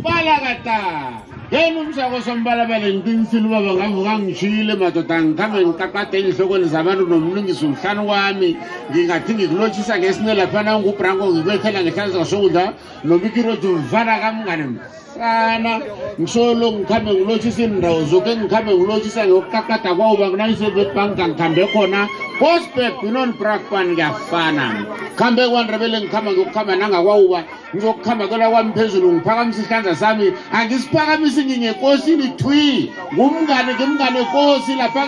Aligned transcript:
palagata 0.03 1.25
yena 1.57 1.79
umsako 1.87 2.17
sombalabale 2.25 2.87
ngitinisile 2.99 3.47
ubaba 3.47 3.71
ngavuka 3.79 4.13
ngishile 4.27 4.73
madoda 4.81 5.15
ngikhambe 5.23 5.59
ngiqaqade 5.65 6.15
ey'nhlokweni 6.19 6.67
zabantu 6.73 7.03
nomlungisi 7.11 7.63
umhlanu 7.69 8.01
wami 8.11 8.51
ngingathi 8.91 9.31
ngikulotshisa 9.39 9.93
ngesine 9.99 10.33
laphana 10.39 10.71
ngubranko 10.83 11.25
ngikwethela 11.33 11.79
ngehlanisa 11.87 12.21
sokudla 12.31 12.63
nomikirodi 13.07 13.67
uvala 13.77 14.13
kamngane 14.23 14.65
msana 14.67 15.71
ngisolo 16.19 16.67
ngikhambe 16.75 17.09
ngilotshisa 17.15 17.59
iindawo 17.63 17.99
zoke 18.11 18.31
ngikhambe 18.37 18.71
ngilotshisa 18.77 19.21
ngiyokuqaqada 19.25 19.89
kwawuba 19.97 20.25
nginangisebebhanka 20.29 21.21
ngikhambe 21.27 21.63
khona 21.71 22.01
gospe 22.39 22.83
binon 23.01 23.31
brakpan 23.39 23.95
ngiyafana 23.95 24.83
kuhambe 25.17 25.47
kwandrebele 25.47 25.97
ngikhamba 26.03 26.31
ngiyokuhamba 26.31 26.73
nangakwawuba 26.75 27.39
ngizokuhamba 27.73 28.27
kela 28.27 28.49
kwami 28.51 28.71
phezulu 28.75 29.07
ngiphakamise 29.15 29.59
isihlandla 29.61 29.95
sami 29.95 30.25
angisiphakamisi 30.51 31.41
nginyenkosini 31.47 32.27
thwi 32.39 32.91
ngumngane 33.15 33.71
ngimngane 33.79 34.21
kosi 34.33 34.75
lapha 34.75 35.07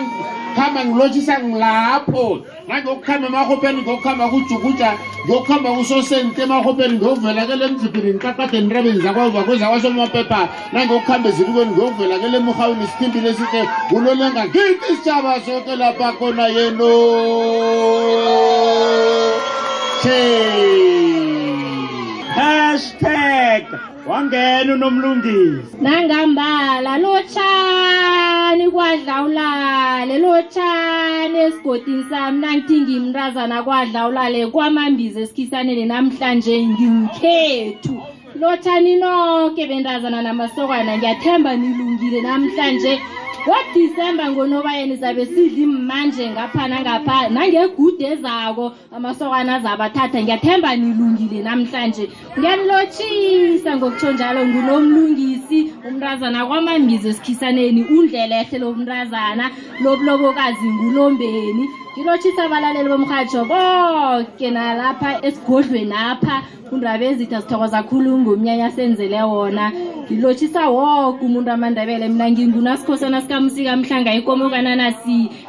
hamba 0.56 0.80
ngilotshisa 0.88 1.34
ngilapho 1.44 2.24
nangiyokuhamba 2.68 3.24
emahopheni 3.28 3.80
ngiyokuhamba 3.84 4.24
kujukuja 4.32 4.88
ngiyokuhamba 5.28 5.68
kusosente 5.76 6.40
emahopheni 6.42 6.94
ngiyovela 6.96 7.42
kele 7.46 7.64
emzibhini 7.68 8.10
ngiqaqade 8.16 8.56
nirebeni 8.64 9.00
zakwawuba 9.04 9.40
kwezakwasomapepha 9.44 10.40
nangiyokuhamba 10.72 11.26
ezibikweni 11.28 11.70
ngiyovela 11.76 12.14
kele 12.22 12.36
emuhawini 12.40 12.84
sithimbile 12.90 13.30
sihle 13.38 13.60
kulolenga 13.90 14.42
ngithi 14.48 14.86
isitshaba 14.92 15.32
soke 15.46 15.72
lapha 15.80 16.08
khona 16.18 16.44
yenoo 16.56 17.17
hashtag 22.34 23.66
wangena 24.08 24.74
unomlungisi 24.74 25.76
nangambala 25.80 26.98
lotshani 26.98 28.70
kwadlawulale 28.70 30.18
lotshani 30.18 31.38
esigodini 31.38 32.04
sami 32.10 32.38
nangithi 32.40 32.80
ngimrazana 32.80 33.62
kwadlawulale 33.62 34.46
kwamambiza 34.46 35.20
esikhisaneni 35.20 35.84
namhlanje 35.86 36.66
ngiwukhethu 36.66 38.02
lotshani 38.40 38.96
noke 38.96 39.66
bentazana 39.66 40.22
namasokana 40.22 40.96
ngiyathemba 40.98 41.56
nilungile 41.56 42.20
namhlanje 42.20 42.98
ngodisemba 43.46 44.24
ngonobayeni 44.32 44.96
zabe 45.02 45.22
sidla 45.32 45.66
manje 45.88 46.24
ngaphana 46.34 46.76
ngapha 46.84 47.16
nangegude 47.34 48.04
ezako 48.14 48.64
amasokwana 48.96 49.50
azabathatha 49.58 50.18
ngiyathemba 50.22 50.70
nilungile 50.80 51.38
namhlanje 51.46 52.04
ngiyanilotshisa 52.38 53.70
ngokutsho 53.78 54.08
njalo 54.14 54.40
ngunomlungisi 54.50 55.37
sithi 55.48 55.72
umntazana 55.88 56.46
kwamambizo 56.46 57.12
sikhisaneni 57.12 57.84
undlelehle 57.96 58.58
lo 58.58 58.76
lobulobokazi 59.82 60.66
ngulombeni 60.74 61.64
ngilotshisa 61.96 62.44
abalaleli 62.44 62.88
bomrhatsho 62.92 63.42
boke 63.50 64.48
nalapha 64.50 65.20
esigodlweni 65.26 65.94
apha 65.94 66.42
undaba 66.72 67.08
sithokoza 67.16 67.82
khulu 67.88 68.18
ngomnyanya 68.20 68.70
senzele 68.76 69.22
wona 69.22 69.72
ngilotshisa 70.04 70.68
woke 70.68 71.24
umuntu 71.24 71.50
amandebele 71.50 72.08
mina 72.08 72.30
ngingunasikhosana 72.30 73.20
sikamsika 73.22 73.76
mhlanga 73.76 74.14
ikomo 74.14 74.50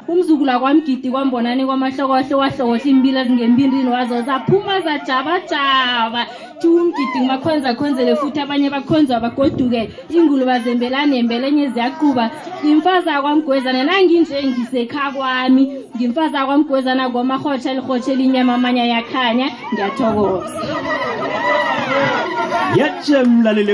umzukula 0.07 0.59
kwamgidi 0.59 1.11
kwambonani 1.11 1.65
kwamahlokohle 1.65 2.35
wahlokohle 2.35 2.81
imbila 2.91 3.21
ezingembindini 3.25 3.89
wazo 3.89 4.21
zaphuma 4.27 4.81
zajabajaba 4.85 6.23
thi 6.59 6.67
umgidi 6.67 7.17
ngumakhonza 7.19 7.69
akhonzele 7.69 8.15
futhi 8.15 8.39
abanye 8.41 8.69
bakhonzwa 8.69 9.19
bagoduke 9.19 9.88
inguluba 10.09 10.57
zembelane 10.63 11.15
embelenye 11.21 11.65
ziyaquba 11.73 12.25
ngimfazi 12.63 13.09
akwamgwezana 13.15 13.81
nanginje 13.89 14.37
ngiseka 14.49 15.01
kwami 15.15 15.63
ngimfazi 15.95 16.35
akwamgwezana 16.41 17.03
kwamarhotsha 17.13 17.69
elirhotsha 17.73 18.11
elinyama 18.15 18.53
amanya 18.57 18.83
yakhanya 18.93 19.47
ngiyathokoza 19.71 20.65
yatshe 22.79 23.17
mlaleli 23.23 23.73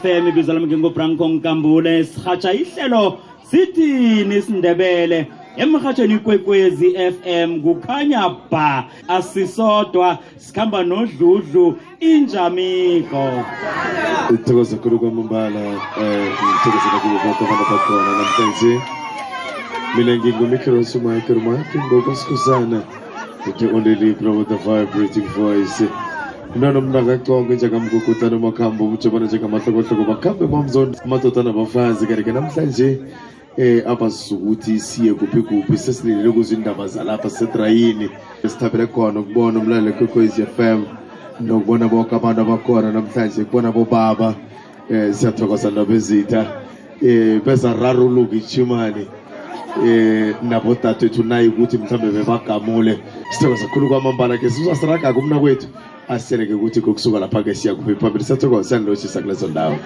f 0.00 0.04
m 0.22 0.24
ibizo 0.30 0.50
lami 0.52 0.66
ngingubranko 0.66 1.24
nkambule 1.34 1.92
sirhatsha 2.10 2.50
ihlelo 2.62 3.02
sithini 3.50 4.34
isindebele 4.40 5.18
emrhatshweni 5.56 6.18
kwekwezi 6.18 6.88
fm 7.12 7.60
kukhanya 7.60 8.36
ba 8.50 8.84
asisodwa 9.08 10.18
sikhamba 10.40 10.80
nodludlu 10.84 11.64
injamiko 12.00 13.24
ithokoza 14.34 14.76
khulu 14.80 14.96
kwamambala 15.00 15.60
um 15.60 15.76
eh, 16.02 16.32
ngithokozela 16.32 17.00
kubo 17.02 17.14
bonke 17.24 17.42
abantu 17.44 17.64
abakhona 17.70 18.10
namhlanje 18.20 18.72
mina 19.96 20.12
ngingumichaelos 20.18 20.92
umichael 20.96 21.40
martin 21.46 21.80
ngokwasikhuzana 21.86 22.78
the 23.58 23.66
only 23.76 23.94
libra 24.02 24.30
with 24.38 24.48
the 24.48 24.56
vibrating 24.66 25.26
voice 25.40 25.80
mntwana 26.56 26.80
mnakaconke 26.80 27.52
njengamgugutana 27.56 28.34
umakhambo 28.40 28.80
umjobana 28.88 29.26
njengamahlokohloko 29.26 30.02
bakhambe 30.10 30.44
mamzondo 30.52 30.96
amadoda 31.04 31.40
nabafazi 31.46 32.06
kanti 32.08 32.24
ke 32.24 32.32
namhlanje 32.32 32.88
eh 33.56 33.82
abasisukuthi 33.86 34.80
siye 34.80 35.12
kuphi 35.14 35.42
kuphi 35.42 35.76
sesilindele 35.78 36.32
kuzindaba 36.32 36.86
zalapha 36.88 37.30
sedrayini 37.30 38.08
esithabele 38.44 38.86
khona 38.88 39.20
ukubona 39.20 39.60
umlaleli 39.60 39.92
kwekhwez 39.92 40.40
FM 40.56 40.80
nokubona 41.44 41.84
bonke 41.92 42.14
abantu 42.16 42.40
abakhona 42.40 42.88
namhlanje 42.96 43.44
kubona 43.44 43.68
bobaba 43.76 44.28
eh 44.90 45.12
siyathokoza 45.14 45.68
nobezitha 45.70 46.40
eh 47.04 47.40
beza 47.44 47.76
raruluka 47.80 48.36
ichimane 48.40 49.04
eh 49.84 50.32
nabo 50.42 50.72
tatwethu 50.74 51.22
naye 51.22 51.48
ukuthi 51.52 51.76
mhlambe 51.78 52.08
bebagamule 52.08 52.94
sithokoza 53.30 53.66
khulu 53.68 53.88
kwamambala 53.88 54.38
ke 54.40 54.48
sizasiraga 54.50 55.12
kumna 55.12 55.36
kwethu 55.38 55.68
asitshele-ke 56.08 56.54
ukuthi 56.58 56.80
kokusuka 56.82 57.18
lapha-ke 57.22 57.54
siya 57.54 57.74
kuphi 57.78 57.94
phambili 57.94 58.24
sathokoza 58.24 58.68
siyaniloshisa 58.68 59.22
kulezo 59.22 59.48
ndawo 59.48 59.76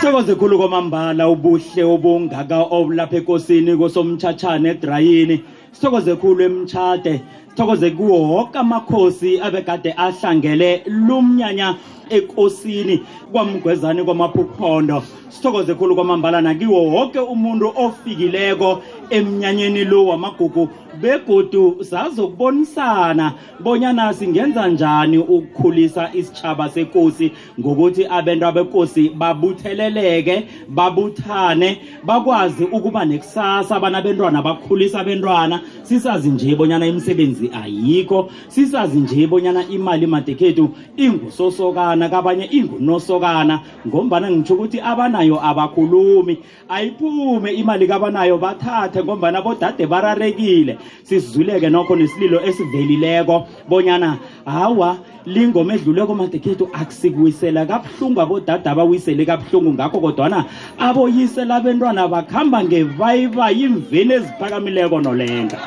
sithokoze 0.00 0.34
khulu 0.34 0.58
kwamambala 0.58 1.28
ubuhle 1.28 1.82
obungaka 1.84 2.60
obulapha 2.76 3.16
enkosini 3.16 3.72
kosomtshatshane 3.80 4.68
edrayini 4.76 5.36
sithokoze 5.72 6.12
khulu 6.20 6.40
emtshade 6.44 7.20
sithokoze 7.50 7.90
kuwo 7.90 8.16
woke 8.22 8.58
amakhosi 8.58 9.40
abekade 9.40 9.92
ahlangele 9.96 10.82
lumnyanya 10.86 11.74
ekosini 12.10 13.02
kwamgwezane 13.32 14.04
kwamaphukhondo 14.04 15.02
sithokoze 15.28 15.74
khulu 15.74 15.94
kwamambalana 15.94 16.54
kiwo 16.54 16.82
woke 16.84 17.18
umuntu 17.18 17.72
ofikileko 17.76 18.82
emnyanyeni 19.10 19.84
lo 19.84 20.06
wamagugu 20.06 20.68
begodu 21.00 21.76
sazokubonisana 21.84 23.32
bonyana 23.60 24.14
singenza 24.14 24.68
njani 24.68 25.18
ukukhulisa 25.18 26.10
isitshaba 26.14 26.68
sekosi 26.68 27.32
ngokuthi 27.60 28.06
abantu 28.06 28.46
abekosi 28.46 29.08
babutheleleke 29.10 30.44
babuthane 30.68 31.78
bakwazi 32.04 32.64
ukuba 32.64 33.04
nekusasa 33.04 33.76
abana 33.76 34.02
bentwana 34.02 34.42
bakhulisa 34.42 35.00
abentwana 35.00 35.60
sisazi 35.82 36.28
nje 36.28 36.54
bonyana 36.56 36.86
imisebenzi 36.86 37.50
ayikho 37.64 38.30
sisazi 38.48 38.98
nje 38.98 39.26
bonyana 39.26 39.68
imali 39.68 40.06
madekhethu 40.06 40.68
ingusosokana 40.96 41.95
inosokana 41.96 42.08
kabanye 42.08 42.44
ingunosokana 42.50 43.60
ngombana 43.88 44.30
ngitsho 44.30 44.54
ukuthi 44.54 44.80
abanayo 44.80 45.38
abakhulumi 45.42 46.38
ayiphume 46.68 47.50
imali 47.52 47.86
kabanayo 47.86 48.38
bathathe 48.38 49.02
ngombana 49.04 49.42
bodade 49.42 49.86
bararekile 49.86 50.78
sisizwileke 51.02 51.70
nokho 51.70 51.96
nesililo 51.96 52.40
esivelileko 52.44 53.46
bonyana 53.68 54.18
hawa 54.44 54.98
lingoma 55.26 55.74
edluleko 55.74 56.14
madekhethu 56.14 56.68
akusikuwisela 56.72 57.66
kabuhlungu 57.66 58.20
abodada 58.20 58.70
abawisele 58.70 59.24
kabuhlungu 59.24 59.72
ngakho 59.74 60.00
kodwana 60.00 60.44
aboyisela 60.78 61.60
bentwana 61.60 62.08
bakuhamba 62.08 62.58
ngevayiva 62.64 63.50
yimveni 63.50 64.12
eziphakamileko 64.18 65.00
nolenga 65.00 65.58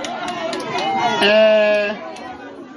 um 1.21 2.08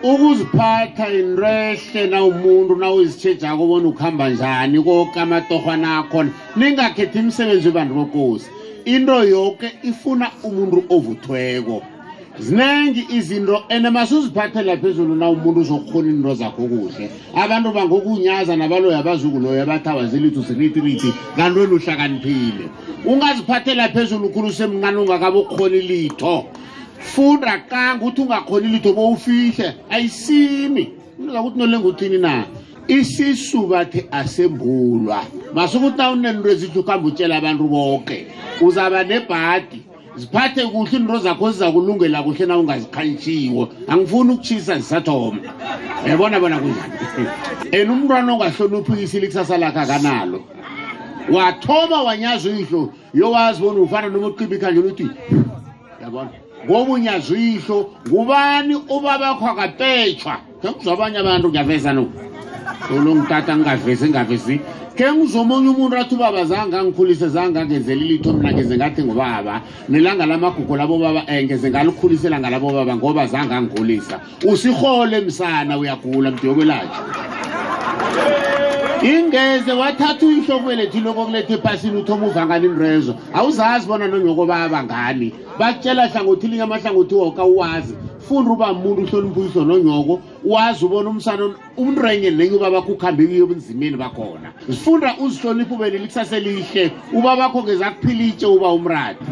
ukuziphatha 0.03 1.07
inrehle 1.21 2.07
nawumuntu 2.11 2.75
nawuzitshejako 2.77 3.65
ubona 3.65 3.89
ukuhamba 3.89 4.31
njani 4.31 4.83
kokamatohwana 4.83 5.99
akhona 5.99 6.31
ningakhethi 6.59 7.19
imisebenzi 7.23 7.69
webantu 7.69 7.95
bokosi 7.95 8.51
into 8.85 9.15
yoke 9.25 9.73
ifuna 9.87 10.27
umuntu 10.43 10.79
ovuthweko 10.91 11.83
zinengi 12.39 13.07
izinto 13.15 13.63
and 13.71 13.85
masuziphathela 13.87 14.75
phezulu 14.83 15.15
na 15.15 15.29
umuntu 15.31 15.61
uzokhona 15.61 16.09
iinto 16.11 16.35
zakho 16.35 16.63
kuhle 16.69 17.11
abantu 17.39 17.71
bangokunyaza 17.73 18.57
nabaloyo 18.59 18.99
abazukuloyo 18.99 19.63
abathabazilithu 19.63 20.43
zinitiriti 20.43 21.15
ngantweni 21.39 21.75
uhlakaniphile 21.79 22.65
ungaziphathela 23.07 23.89
phezulu 23.95 24.27
ukhulu 24.27 24.51
semncane 24.53 24.97
ungakabe 24.99 25.39
ukhona 25.47 25.77
ilitho 25.79 26.47
funda 27.03 27.59
kanga 27.69 28.05
uthi 28.05 28.21
ungakhoni 28.21 28.69
lutho 28.69 28.93
bo 28.93 29.09
ufihle 29.13 29.75
ayisimi 29.91 30.93
unza 31.19 31.41
ukuthi 31.41 31.59
nolenga 31.59 31.89
uthini 31.89 32.19
na 32.19 32.45
isisu 32.89 33.67
bathi 33.67 34.07
asembulwa 34.11 35.25
masukuthi 35.55 35.97
na 35.99 36.11
unenro 36.11 36.51
ezihlukhambe 36.51 37.09
utshela 37.09 37.37
abantu 37.39 37.65
boke 37.69 38.27
uzaba 38.61 39.05
nebhadi 39.05 39.81
ziphathe 40.17 40.67
kuhle 40.67 40.97
iinro 40.97 41.19
zakho 41.19 41.51
zizakulungela 41.53 42.23
kuhle 42.23 42.47
na 42.47 42.59
ungazikhantshiwo 42.59 43.69
angifuni 43.89 44.33
ukutshisa 44.33 44.75
zisathoma 44.79 45.41
yabona 46.07 46.41
bona 46.41 46.59
kunjani 46.61 46.95
en 47.77 47.91
umntwana 47.91 48.33
ongahloniphikisile 48.33 49.25
ikusasa 49.27 49.59
lakho 49.59 49.81
akanalo 49.81 50.41
wathoma 51.33 52.03
wanyazo 52.03 52.51
yihlo 52.55 52.93
yowazi 53.15 53.61
bona 53.63 53.81
ufana 53.81 54.09
noma 54.09 54.27
uqibikhanjela 54.27 54.87
uthi 54.93 55.07
yabona 56.03 56.31
ngobunyazihlo 56.69 57.91
ngubani 58.09 58.75
ubabakho 58.89 59.45
akapetshwa 59.51 60.37
kenguzabanye 60.63 61.19
abantu 61.19 61.47
ngiyaveza 61.49 61.91
no 61.97 62.05
olongitata 62.95 63.51
ngingavezi 63.57 64.03
ngingavezi 64.09 64.55
kengizomunye 64.97 65.69
umuntu 65.75 65.95
athi 65.99 66.15
ubaba 66.15 66.45
zange 66.45 66.77
angikhulise 66.77 67.27
zange 67.29 67.59
angenzeli 67.61 68.05
litho 68.09 68.33
mna 68.33 68.53
ngeze 68.53 68.77
ngathi 68.77 69.03
ngubaba 69.05 69.55
nelanga 69.89 70.27
lamagugu 70.27 70.75
labo 70.77 70.99
baba 70.99 71.23
um 71.33 71.43
ngeze 71.45 71.71
ngalikhulisa 71.71 72.27
elanga 72.29 72.51
labo 72.51 72.69
baba 72.77 72.95
ngoba 72.97 73.27
zange 73.27 73.55
angikhulisa 73.55 74.17
usihole 74.51 75.21
msana 75.21 75.79
uyagula 75.79 76.31
mdiyokwelatsha 76.31 77.01
ingeze 79.05 79.73
wathatha 79.73 80.27
uyihloko 80.27 80.73
elethi 80.73 81.01
loko 81.01 81.25
kulethe 81.27 81.55
ephasini 81.55 81.97
uthoma 82.01 82.27
uvangani 82.27 82.69
mrezo 82.69 83.15
awuzazi 83.35 83.87
bona 83.89 84.07
nonyoko 84.09 84.47
babangani 84.47 85.33
bakutshela 85.59 86.07
hlangothi 86.07 86.49
linye 86.49 86.63
amahlangothi 86.63 87.15
woka 87.15 87.45
uwazi 87.45 87.95
funa 88.29 88.51
uba 88.53 88.73
muntu 88.75 89.03
uhlonibuyiso 89.03 89.65
nonyoko 89.65 90.21
wazi 90.45 90.85
ubona 90.85 91.11
umsana 91.11 91.51
umnrenye 91.77 92.31
nenye 92.31 92.57
uba 92.57 92.71
bakho 92.71 92.93
ukuhambe 92.93 93.27
kuyo 93.27 93.45
ebunzimeni 93.45 93.97
bakhona 93.99 94.55
zifunda 94.69 95.19
uzihloniphe 95.19 95.75
ube 95.75 95.91
nelikusase 95.91 96.41
lihle 96.41 96.93
uba 97.13 97.37
bakho 97.37 97.59
ngeza 97.63 97.91
kuphila 97.91 98.23
itshe 98.31 98.47
uba 98.47 98.69
umrati 98.71 99.25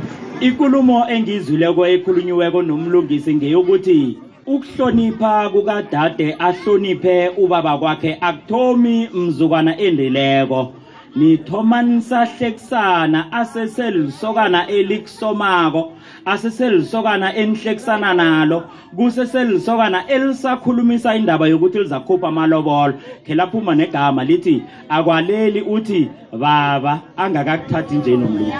ikulumo 0.49 0.97
engiyizwileko 1.15 1.83
ekhulunyiweko 1.95 2.59
nomlungisi 2.67 3.31
ngeyokuthi 3.39 4.01
ukuhlonipha 4.51 5.49
kukadade 5.51 6.37
ahloniphe 6.39 7.29
ubaba 7.37 7.79
kwakhe 7.79 8.17
akuthomi 8.21 9.09
mzukwana 9.15 9.77
endeleko 9.79 10.73
nithomanisahlekisana 11.17 13.33
aseselisokana 13.33 14.67
elikusomako 14.67 15.93
aseselisokana 16.25 17.35
enihlekisana 17.37 18.15
nalo 18.15 18.63
kuseselisokana 18.97 20.07
elisakhulumisa 20.07 21.15
indaba 21.17 21.47
yokuthi 21.49 21.79
lizakhupha 21.79 22.29
amalobolo 22.29 22.95
khe 23.27 23.35
laphuma 23.35 23.75
negama 23.81 24.25
lithi 24.25 24.57
akwaleli 24.89 25.61
uthi 25.63 26.01
baba 26.43 26.95
angakakuthathi 27.17 27.95
njenomlisi 27.97 28.53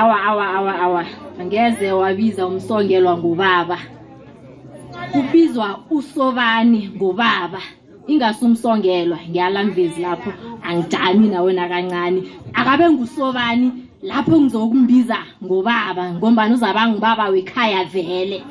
awa 0.00 0.16
awa 0.30 0.44
awa 0.58 0.72
awa 0.86 1.02
ngeze 1.44 1.92
wabiza 1.92 2.46
umsongelwa 2.46 3.18
ngubaba 3.18 3.78
kubizwa 5.12 5.78
usobani 5.90 6.90
ngobaba 6.96 7.58
ingasumsongelwa 8.06 9.18
ngiyalamvezi 9.30 10.00
lapho 10.02 10.32
angijami 10.62 11.28
nawena 11.28 11.68
kancane 11.68 12.22
akabe 12.54 12.84
ngusobani 12.90 13.68
lapho 14.02 14.40
ngizokumbiza 14.40 15.16
ngobaba 15.44 16.12
ngombani 16.16 16.54
uzabangubaba 16.54 17.24
wekhaya 17.28 17.84
vele 17.84 18.42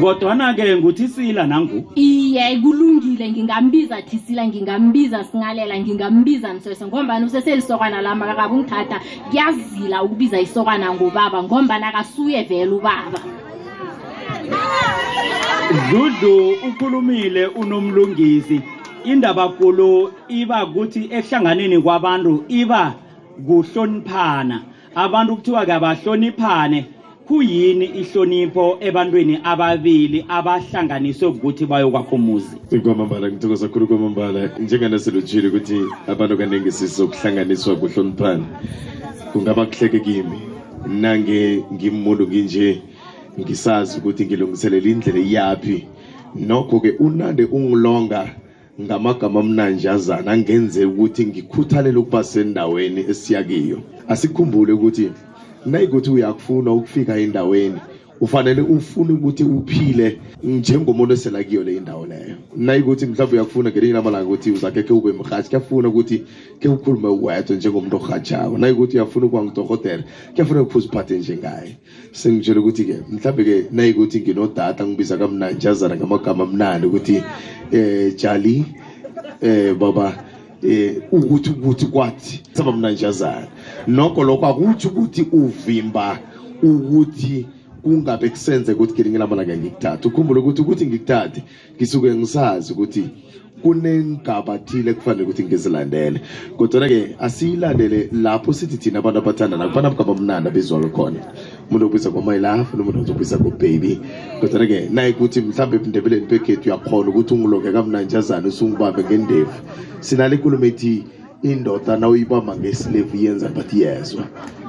kodwana-ke 0.00 0.76
nguthisila 0.76 1.46
nangu 1.46 1.78
iye 1.94 2.56
kulungile 2.62 3.30
ngingambiza 3.32 4.02
thisila 4.02 4.46
ngingambiza 4.48 5.24
singalela 5.24 5.78
ngingambiza 5.80 6.54
msese 6.54 6.86
ngombani 6.86 7.26
useselisokwana 7.26 8.02
lama 8.02 8.26
kakabe 8.26 8.54
ungithatha 8.54 9.00
kuyazila 9.30 10.02
ukubiza 10.02 10.40
isokwana 10.40 10.92
ngobaba 10.94 11.42
ngombani 11.42 11.84
akasuye 11.84 12.42
vele 12.42 12.70
ubaba 12.72 13.18
Dudlu 15.90 16.50
ukhulumile 16.68 17.46
unomlungisi 17.46 18.60
indaba 19.04 19.44
kulo 19.56 19.90
iba 20.40 20.58
ukuthi 20.64 21.02
ehlanganeni 21.18 21.78
kwabantu 21.84 22.32
iba 22.60 22.82
kuhloniphana 23.46 24.56
abantu 25.04 25.30
kuthiwa 25.36 25.62
kabahloniphane 25.70 26.80
kuyini 27.26 27.86
ihlonipho 28.00 28.64
ebantwini 28.88 29.34
ababili 29.52 30.18
abahlanganiswe 30.36 31.26
ukuthi 31.34 31.64
bayokwakha 31.70 32.12
umuzi 32.18 32.56
kwamambala 32.84 33.24
ngithokoza 33.30 33.66
khulu 33.70 33.86
kwamambala 33.90 34.40
njenganasirutshile 34.64 35.46
ukuthi 35.50 35.78
abantu 36.12 36.34
kaningi 36.40 36.70
sizokuhlanganiswa 36.78 37.72
kuhloniphana 37.80 38.44
kungaba 39.32 39.62
kuhleke 39.68 39.98
kimi 40.04 40.38
nange 41.02 41.40
ngimuntu 41.74 42.22
nginje 42.28 42.68
ngisazi 43.42 43.94
ukuthi 43.98 44.22
ngilungiselela 44.26 44.88
indlela 44.92 45.20
iyapi 45.26 45.76
nokho 46.48 46.76
ke 46.84 46.90
unande 47.06 47.44
ungilonga 47.56 48.22
ngamagama 48.84 49.38
amnanjazana 49.44 50.28
angenzeka 50.34 50.88
ukuthi 50.92 51.22
ngikhuthalele 51.28 51.98
ukuba 52.02 52.20
sendaweni 52.30 53.00
esiyakiyo 53.12 53.78
asikhumbule 54.12 54.70
ukuthi 54.76 55.06
nayikuthi 55.70 56.08
uyakufuna 56.16 56.68
ukufika 56.78 57.12
endaweni 57.24 57.80
ufanele 58.24 58.60
ufune 58.62 59.12
ukuthi 59.12 59.44
uphile 59.44 60.16
njengomuntu 60.42 61.12
eselakiyo 61.14 61.62
le 61.64 61.76
indawo 61.76 62.06
leyo 62.06 62.36
nayikuthi 62.56 63.06
mhlawumbe 63.06 63.36
uyakufuna 63.36 63.70
ngelinye 63.70 63.92
lamalanga 63.94 64.24
ukuthi 64.26 64.50
uzakhekhe 64.56 64.92
ube 64.92 65.12
mrhatshi 65.12 65.48
kuyafuna 65.50 65.88
ukuthi 65.88 66.18
ke 66.60 66.68
ukhulume 66.68 67.08
wedwa 67.24 67.56
njengomuntu 67.56 67.96
orhatshako 67.96 68.54
nayikuthi 68.58 68.94
uyafuna 68.96 69.24
ukuba 69.26 69.42
ngudorhotela 69.44 70.02
kuyafuneka 70.34 70.64
kufuze 70.64 71.18
njengaye 71.20 71.72
sengitshela 72.18 72.60
ukuthi-ke 72.60 72.96
mhlawumbe-ke 73.12 73.56
nayikuthi 73.76 74.16
nginodata 74.20 74.80
ngibiza 74.86 75.14
kamnanjazana 75.20 75.94
ngamagama 75.96 76.42
amnani 76.48 76.84
ukuthi 76.88 77.16
um 77.72 78.10
jali 78.20 78.56
um 79.44 79.78
baba 79.78 80.08
um 81.12 81.18
ukuthi 81.26 81.50
ukuthi 81.60 81.86
kwathi 81.92 82.40
saba 82.56 82.72
mnanjazana 82.72 83.46
nokho 83.86 84.24
lokho 84.24 84.46
akuthi 84.48 84.86
ukuthi 84.88 85.22
uvimba 85.40 86.06
ukuthi 86.68 87.46
kungabe 87.84 88.26
kusenze 88.32 88.72
ukuthi 88.72 88.92
ngilinga 88.94 89.20
amalanga 89.26 89.54
ngikuthathe 89.60 90.04
ukhumbule 90.08 90.38
ukuthi 90.40 90.60
ukuthi 90.64 90.84
ngikuthathe 90.88 91.40
ngisuke 91.76 92.08
ngisazi 92.18 92.68
ukuthi 92.74 93.02
kunengaba 93.62 94.54
thile 94.66 94.90
kufanele 94.96 95.22
ukuthi 95.24 95.42
ngizilandele 95.46 96.18
kodwana-ke 96.58 97.00
asiyilandele 97.26 98.00
lapho 98.24 98.50
sithi 98.58 98.76
thina 98.82 98.98
abantu 99.00 99.18
abathandana 99.20 99.64
kubana 99.68 99.90
mnanda 100.20 100.48
abezwa 100.50 100.88
khona 100.96 101.20
umuntu 101.68 101.84
obiza 101.88 102.08
ngomayilafu 102.12 102.72
nomuntu 102.76 102.98
ozobiza 103.04 103.36
ngobaby 103.40 103.92
kodwana-ke 104.40 104.78
nayikuthi 104.96 105.38
mhlawumbe 105.46 105.76
ebundebeleni 105.78 106.26
bekhethu 106.30 106.66
uyakhona 106.68 107.08
ukuthi 107.10 107.30
ungiloke 107.34 107.68
kamnanjazane 107.76 108.46
usungibambe 108.52 109.00
ngendevu 109.06 109.52
sinale 110.06 110.34
inkulumo 110.36 110.66
ethi 110.70 110.92
indoda 111.50 111.92
nawuyibamba 112.00 112.52
ngesilevu 112.58 113.14
yenza 113.24 113.46
bathi 113.56 113.76
yezwa 113.84 114.24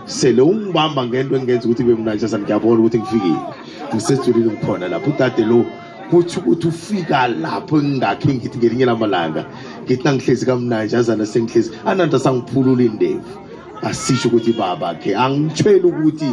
sele 0.05 0.41
ungibamba 0.41 1.01
ngento 1.07 1.35
engenza 1.35 1.65
ukuthi 1.65 1.81
ibe 1.83 1.95
mnanjasa 2.01 2.37
ngiyabona 2.39 2.79
ukuthi 2.81 2.97
ngifikile 3.01 3.37
ngisejulile 3.93 4.47
ngikhona 4.51 4.85
lapho 4.93 5.09
utade 5.11 5.43
lo 5.49 5.59
kutho 6.09 6.37
ukuthi 6.41 6.67
ufika 6.71 7.17
lapho 7.41 7.75
ngingakhe 7.81 8.29
ngithi 8.37 8.55
ngelinye 8.57 8.85
lamalanga 8.85 9.41
ngithi 9.83 10.03
nangihlezi 10.05 10.45
kamnanjazana 10.45 11.25
sengihlezi 11.25 11.69
ananto 11.89 12.15
asangiphulula 12.17 12.81
indevu 12.89 13.31
asisho 13.87 14.25
ukuthi 14.29 14.51
baba 14.59 14.87
khe 15.01 15.09
angitsheli 15.17 15.85
ukuthi 15.91 16.29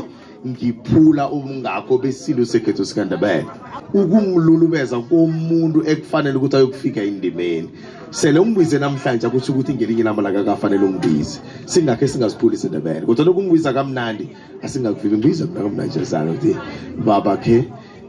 ngiphula 0.49 1.31
ubungakho 1.31 1.99
besilo 2.03 2.43
sekhetho 2.45 2.83
sikandebele 2.85 3.47
ukungilulubeza 3.95 4.99
komuntu 5.07 5.87
ekufanele 5.87 6.35
ukuthi 6.37 6.57
ayokufika 6.59 7.01
endimeni 7.03 7.69
sele 8.11 8.39
ungibize 8.43 8.79
namhlanje 8.79 9.27
akutsho 9.27 9.53
ukuthi 9.55 9.75
ngelinye 9.79 10.03
lamalanga 10.03 10.41
akafanele 10.43 10.85
ungibize 10.85 11.39
singakhe 11.67 12.07
singaziphuli 12.11 12.55
isindebele 12.59 13.07
kodwa 13.07 13.25
nokungibiza 13.27 13.71
kamnandi 13.77 14.27
asingakufiki 14.65 15.15
ngibize 15.19 15.45
mna 15.47 15.61
kamnanjezana 15.63 16.31
ukuthi 16.35 16.53
babakhe 17.07 17.59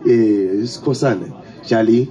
um 0.05 0.11
eh, 0.11 0.67
sikhosane 0.67 1.27
jali 1.69 2.09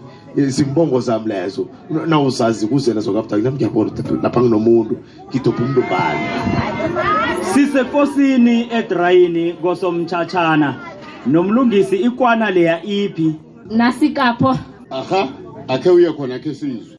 zimbongo 0.54 1.00
zami 1.00 1.26
lezo 1.28 1.62
nawuzazi 2.08 2.66
kuzena 2.70 3.00
zokabuda 3.02 3.36
nami 3.36 3.56
ngiyabona 3.58 3.90
lapha 4.22 4.38
nginomuntu 4.40 4.94
ngidobha 5.28 5.62
umuntu 5.64 5.82
bani 5.90 6.24
sisekosini 7.44 8.68
edrayini 8.72 9.52
kosomtshatshana 9.52 10.74
nomlungisi 11.26 11.96
ikwana 11.96 12.50
leya 12.50 12.84
iphi 12.84 13.32
nasikapho 13.70 14.58
aha 14.90 15.22
akhe 15.68 15.90
uye 15.96 16.10
khona 16.16 16.38
khe 16.42 16.54
sizwe 16.54 16.91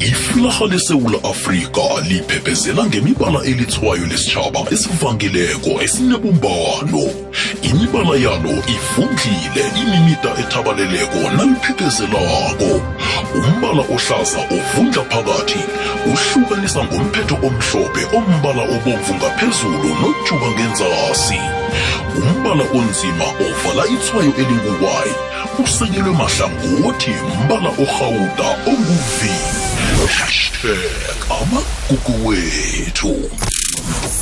iflaha 0.00 0.66
lesewula 0.66 1.18
afrika 1.24 1.80
liphephezela 2.08 2.84
ngemibala 2.86 3.44
elithwayo 3.44 4.06
lesitshaba 4.06 4.60
esivangileko 4.72 5.70
esinebumbano 5.82 7.02
imibala 7.62 8.16
yalo 8.16 8.50
ivundlile 8.74 9.62
imimida 9.82 10.28
ethabaleleko 10.40 11.16
naliphephezelako 11.36 12.80
umbala 13.38 13.82
ohlaza 13.94 14.40
ovundla 14.56 15.02
phakathi 15.10 15.58
uhlukanisa 16.12 16.80
ngomphetho 16.84 17.34
omhlophe 17.46 18.02
ombala 18.16 18.62
obomvu 18.76 19.12
ngaphezulu 19.18 19.88
nojuba 20.00 20.46
ngenzasi 20.54 21.38
umbala 22.16 22.64
onzima 22.74 23.24
ovala 23.46 23.84
ithwayo 23.94 24.32
elingu-y 24.40 25.10
usekelwe 25.64 26.10
mahlangothi 26.20 27.14
mbala 27.44 27.68
ohawuda 27.84 28.46
ongu-v 28.72 29.20
hashtag 30.06 31.16
amagugu 31.40 32.26
wethu 32.28 33.30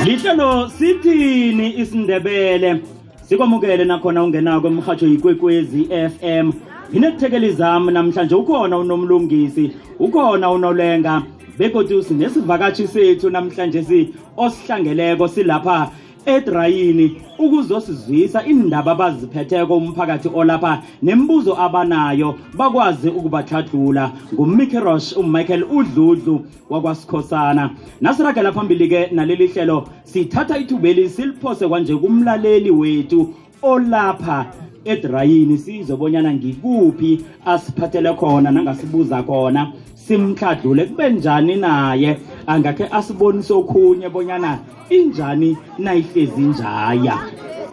lihlelo 0.04 0.70
sithini 0.78 1.74
isindebele 1.78 2.82
sikwamukele 3.28 3.84
nakhona 3.84 4.24
ungenako 4.24 4.66
emrhatsho 4.66 5.06
yikwekwezi 5.06 5.84
fm 6.10 6.50
inekuthekeli 6.92 7.52
zami 7.52 7.92
namhlanje 7.92 8.34
ukhona 8.34 8.78
unomlungisi 8.78 9.70
ukhona 9.98 10.50
unolenga 10.50 11.22
begodusi 11.58 12.14
nesivakatshi 12.14 12.88
sethu 12.88 13.30
namhlanje 13.30 13.82
si 13.82 14.08
osihlangeleko 14.36 15.28
silapha 15.28 15.90
edrayini 16.26 17.16
ukuzosizwisa 17.38 18.46
indaba 18.46 18.92
abaziphetheko 18.92 19.76
umphakathi 19.76 20.28
olapha 20.34 20.82
nembuzo 21.02 21.54
abanayo 21.60 22.34
bakwazi 22.58 23.08
ukubathathula 23.08 24.10
ngumikirosh 24.34 25.16
umichael 25.16 25.64
udludlu 25.64 26.46
wakwasikhosana 26.70 27.70
nasiragela 28.00 28.52
phambili-ke 28.52 29.00
naleli 29.16 29.46
hlelo 29.46 29.88
sithatha 30.04 30.58
ithubeli 30.58 31.04
siliphose 31.08 31.68
kwanje 31.68 31.94
kumlaleli 31.96 32.70
wethu 32.70 33.20
olapha 33.62 34.46
edrayini 34.84 35.58
sizobonyana 35.58 36.34
ngikuphi 36.34 37.12
asiphathele 37.46 38.10
khona 38.20 38.50
nangasibuza 38.50 39.22
khona 39.22 39.72
simhladule 40.06 40.84
kube 40.84 41.10
njani 41.10 41.56
naye 41.56 42.18
angakhe 42.46 42.86
asibonise 42.98 43.52
okhunye 43.60 44.08
bonyana 44.14 44.52
injani 44.98 45.50
nayihlezi 45.78 46.40
njaya 46.40 47.16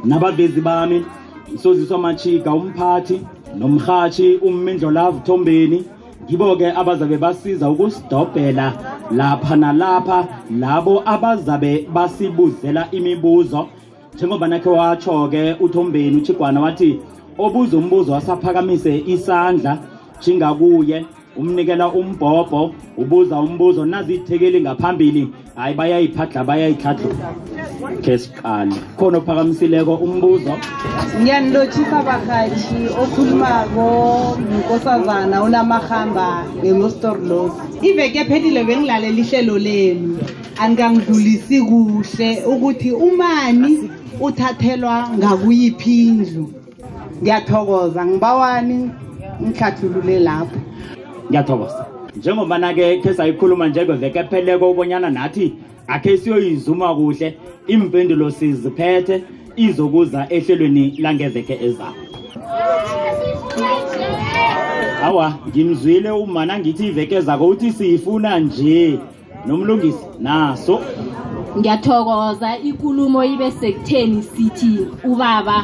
nabavezi 0.06 0.62
bami 0.62 1.06
msoziswa 1.54 1.98
machiga 1.98 2.54
umphathi 2.54 3.22
nomrhatshi 3.60 4.36
ummindlo 4.42 4.92
lav 4.92 5.16
thombeni 5.24 5.84
ngibo-ke 6.30 6.72
abazabe 6.72 7.18
basiza 7.18 7.70
ukusidobhela 7.70 8.68
lapha 9.12 9.56
nalapha 9.56 10.28
labo 10.60 11.04
abazabe 11.06 11.88
basibuzela 11.94 12.88
imibuzo 12.92 13.68
njengoba 14.16 14.48
nakhe 14.48 14.70
watsho-ke 14.70 15.56
uthombeni 15.60 16.18
uchigwana 16.18 16.60
wathi 16.62 17.00
obuza 17.38 17.78
umbuzo 17.78 18.12
wasaphakamise 18.12 19.04
isandla 19.08 19.78
jingakuye 20.22 21.06
umnikela 21.36 21.88
umbhobho 21.88 22.62
ubuza 23.02 23.36
umbuzo 23.40 23.86
nazithekeli 23.86 24.60
ngaphambili 24.66 25.24
hayi 25.58 25.74
bayayiphadla 25.78 26.40
bayayitladlula 26.48 27.28
khe 28.04 28.16
siqale 28.22 28.76
khona 28.98 29.18
ophakamisileko 29.22 29.94
umbuzo 30.06 30.54
ngiyanilotshisa 31.22 31.98
bakhathi 32.08 32.80
okhulumako 33.04 33.88
nkosazana 34.54 35.36
unamahamba 35.46 36.28
nge-mostor 36.62 37.18
lov 37.30 37.50
iveke 37.90 38.22
phelile 38.30 38.62
bengilalela 38.68 39.22
ihlelo 39.24 39.56
lenu 39.66 40.18
angangidlulisi 40.64 41.58
kuhle 41.70 42.30
ukuthi 42.52 42.90
umani 43.08 43.74
uthathelwa 44.22 44.96
ngakuyiphi 45.18 45.94
indlu 46.12 46.46
ngiyathokoza 47.22 48.02
ngibawani 48.06 48.80
ngihlathulule 49.42 50.18
lapho 50.28 50.60
ngiyathokoza 51.30 51.86
njengobana-ke 52.18 52.86
khe 53.04 53.14
sayikhuluma 53.18 53.68
njekevekepheleko 53.68 54.66
ubonyana 54.72 55.10
nathi 55.10 55.46
akhe 55.88 56.18
siyoyizuma 56.18 56.96
kuhle 56.96 57.28
impendulo 57.68 58.32
siziphethe 58.38 59.16
izokuza 59.66 60.20
ehlelweni 60.36 60.84
langeveke 61.04 61.56
ezayo 61.68 62.02
awa 65.08 65.28
ngimzwile 65.48 66.12
umana 66.12 66.54
ngithi 66.60 66.84
iveke 66.92 67.18
zako 67.28 67.46
uthi 67.54 67.70
siyifuna 67.78 68.30
nje 68.40 69.00
nomlungisi 69.48 70.06
naso 70.26 70.76
ngiyathokoza 71.58 72.50
ikulumo 72.70 73.20
ibe 73.34 73.48
sekutheni 73.52 74.20
sithi 74.24 74.72
ubaba 75.12 75.58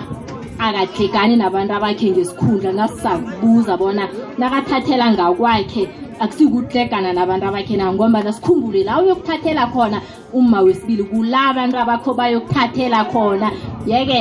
akathekani 0.67 1.33
nabantu 1.39 1.73
abakhe 1.77 2.07
ngesikhundla 2.11 2.71
nasisakubuza 2.77 3.73
bona 3.81 4.05
nakathathela 4.39 5.05
ngakwakhe 5.13 5.83
akusikuhlegana 6.23 7.09
nabantu 7.17 7.45
abakhe 7.49 7.73
nabo 7.79 7.91
ngombana 7.95 8.31
sikhumbule 8.35 8.81
la 8.83 8.93
uyokuthathela 9.01 9.63
khona 9.73 9.99
umma 10.37 10.57
wesibili 10.65 11.03
kula 11.09 11.37
abantu 11.49 11.75
abakho 11.83 12.09
bayokuthathela 12.19 12.99
khona 13.11 13.47
yeke 13.91 14.19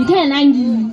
ngithe 0.00 0.20
nangii 0.30 0.90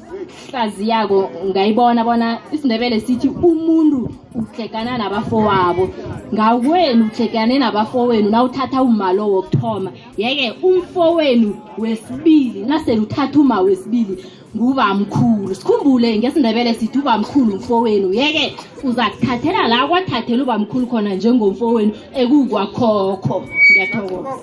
esihlaziyako 0.47 1.29
ngayibona 1.49 2.03
bona 2.07 2.39
isindebele 2.53 2.99
sithi 2.99 3.27
umuntu 3.27 4.09
uhlekana 4.35 4.97
nabafowabo 4.97 5.89
ngakwenu 6.33 7.05
uhlekane 7.13 7.59
nabafowenu 7.59 8.29
nawuthatha 8.29 8.81
umalo 8.83 9.27
wokuthoma 9.29 9.91
yeke 10.17 10.53
umfowenu 10.63 11.53
wesibili 11.77 12.63
nasele 12.65 12.99
uthatha 13.01 13.39
uma 13.39 13.59
wesibili 13.61 14.23
mkhulu 14.55 15.55
sikhumbule 15.55 16.17
ngesindebele 16.19 16.73
sithi 16.73 16.99
uba 16.99 17.17
mkhulu 17.17 17.53
umfowenu 17.53 18.13
yeke 18.13 18.55
uza 18.83 19.09
kuthathela 19.09 19.67
la 19.67 19.87
kwathathela 19.87 20.43
uba 20.43 20.59
mkhulu 20.59 20.87
khona 20.87 21.15
njengomfowenu 21.15 21.91
ekukwakhokho 22.15 23.43
ngiyathokoza 23.71 24.35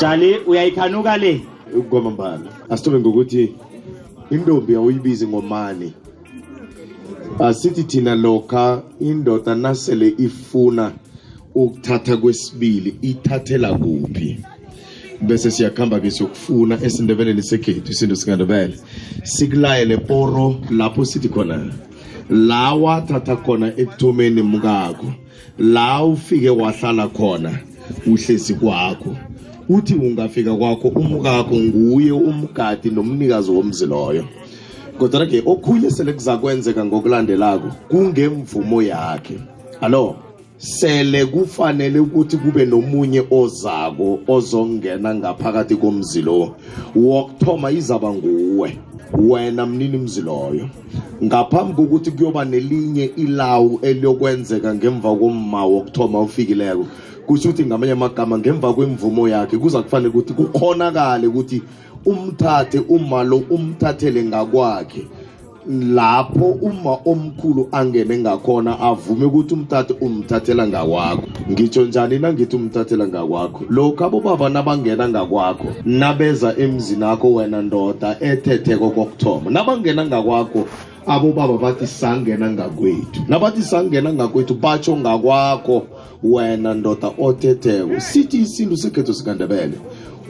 jali 0.00 0.38
uyayikhanuka 0.46 1.16
le 1.16 1.40
ukugoma 1.78 2.38
asithobe 2.70 2.98
ngokuthi 3.00 3.54
intombi 4.30 4.74
awuyibizi 4.74 5.26
ngomani 5.26 5.92
asithi 7.38 7.84
thina 7.84 8.14
lokha 8.14 8.82
indoda 9.00 9.54
nasele 9.54 10.14
ifuna 10.18 10.92
ukuthatha 11.54 12.16
kwesibili 12.16 12.90
ithathela 13.02 13.72
kuphi 13.80 14.38
bese 15.26 15.48
siyakhamba 15.54 15.96
ke 16.02 16.10
siyokufuna 16.14 16.74
esindebeleni 16.86 17.42
sekhethu 17.50 17.90
isinto 17.94 18.16
sikandebele 18.20 18.74
sikulayele 19.34 19.96
poro 20.08 20.46
lapho 20.78 21.02
sithi 21.10 21.28
khona 21.34 21.56
la 22.30 22.64
wathatha 22.82 23.34
khona 23.44 23.68
ekuthomeni 23.82 24.42
mkakho 24.52 25.08
la 25.72 26.04
ufike 26.12 26.48
wahlala 26.60 27.04
khona 27.16 27.52
uhlezi 28.10 28.54
kwakho 28.60 29.12
uthi 29.68 29.94
ungafika 29.94 30.54
kwakho 30.54 30.88
umkakho 30.88 31.54
nguye 31.54 32.12
umgadi 32.12 32.90
nomnikazi 32.90 33.50
womzi 33.50 33.86
loyo 33.86 34.24
kodwa-ke 34.98 35.42
okhunye 35.46 35.90
sele 35.90 36.12
kuzakwenzeka 36.12 36.84
ngokulandelako 36.84 37.68
kungemvumo 37.90 38.82
yakhe 38.82 39.36
alo 39.80 40.16
sele 40.56 41.26
kufanele 41.26 41.98
ukuthi 41.98 42.36
kube 42.36 42.64
nomunye 42.66 43.22
ozako 43.30 44.18
ozongena 44.28 45.14
ngaphakathi 45.14 45.76
komzi 45.76 46.22
lo 46.22 46.54
wokuthoma 46.96 47.70
izaba 47.70 48.10
nguwe 48.12 48.78
wena 49.28 49.66
mnini 49.66 49.98
mzi 49.98 50.20
loyo 50.20 50.68
ngaphambi 51.24 51.72
kokuthi 51.74 52.10
kuyoba 52.10 52.44
nelinye 52.44 53.04
ilawu 53.16 53.78
eliyokwenzeka 53.82 54.74
ngemva 54.74 55.16
komma 55.16 55.64
wokuthoma 55.66 56.18
ofikileko 56.18 56.86
kusho 57.28 57.48
ukuthi 57.48 57.66
ngamanye 57.66 57.92
amagama 57.92 58.38
ngemva 58.38 58.72
kwemvumo 58.74 59.28
yakhe 59.28 59.58
kuza 59.60 59.82
kufanele 59.84 60.08
ukuthi 60.08 60.32
kukhonakale 60.32 61.26
ukuthi 61.28 61.62
umthathe 62.08 62.78
uma 62.88 63.20
lo 63.22 63.42
umthathele 63.52 64.24
ngakwakhe 64.24 65.02
lapho 65.68 66.44
uma 66.64 66.96
omkhulu 67.04 67.68
angene 67.72 68.16
ngakhona 68.24 68.80
avume 68.80 69.24
ukuthi 69.28 69.52
umthathe 69.54 69.92
umthathela 70.00 70.64
ngakwakho 70.72 71.26
ngitsho 71.52 71.82
njani 71.88 72.16
nangithi 72.22 72.56
umthathela 72.56 73.04
ngakwakho 73.12 73.60
lokhu 73.70 74.00
abobaba 74.08 74.46
nabangena 74.48 75.04
ngakwakho 75.12 75.68
nabeza 75.84 76.54
emzini 76.64 77.04
akho 77.12 77.28
wena 77.36 77.58
ndoda 77.62 78.08
ethetheko 78.30 78.86
kokuthoma 78.96 79.46
nabangena 79.52 80.02
ngakwakho 80.08 80.60
abobaba 81.08 81.56
bathi 81.58 81.86
sangena 81.86 82.50
ngakwethu 82.50 83.20
nabathi 83.28 83.62
sangena 83.62 84.12
ngakwethu 84.12 84.54
batsho 84.54 84.96
ngakwakho 84.96 85.86
wena 86.22 86.74
ndoda 86.74 87.08
othetheko 87.08 88.00
sithi 88.00 88.36
isintu 88.44 88.76
sekhetho 88.76 89.12
sikandebele 89.16 89.78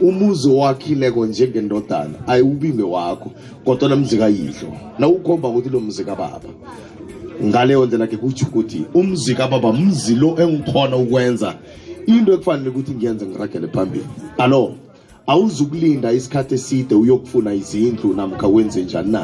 umuzi 0.02 0.46
owakhileko 0.54 1.26
njengendodana 1.26 2.14
ayiwubimbe 2.26 2.82
wakho 2.82 3.30
kodwa 3.64 3.88
namzikayihlo 3.88 4.70
nawukhomba 4.98 5.48
ukuthi 5.48 5.68
lo 5.68 5.80
mzi 5.80 6.04
kababa 6.04 6.46
ngaleyo 7.44 7.86
ndlela 7.86 8.06
ke 8.06 8.16
kutsho 8.16 8.46
ukuthi 8.46 8.84
umzi 8.94 9.34
kababa 9.34 9.72
mzi 9.72 10.14
lo 10.14 10.36
engikhona 10.42 10.96
ukwenza 10.96 11.54
into 12.06 12.32
ekufanele 12.38 12.70
ukuthi 12.70 12.92
ngiyenze 12.94 13.26
ngiragele 13.26 13.66
phambili 13.74 14.06
alo 14.38 14.74
awuzukulinda 15.30 16.12
isikhathi 16.12 16.54
eside 16.54 16.94
uyokufuna 16.94 17.54
izindlu 17.54 18.12
namkha 18.14 18.46
wenze 18.46 18.82
njani 18.84 19.10
na 19.12 19.22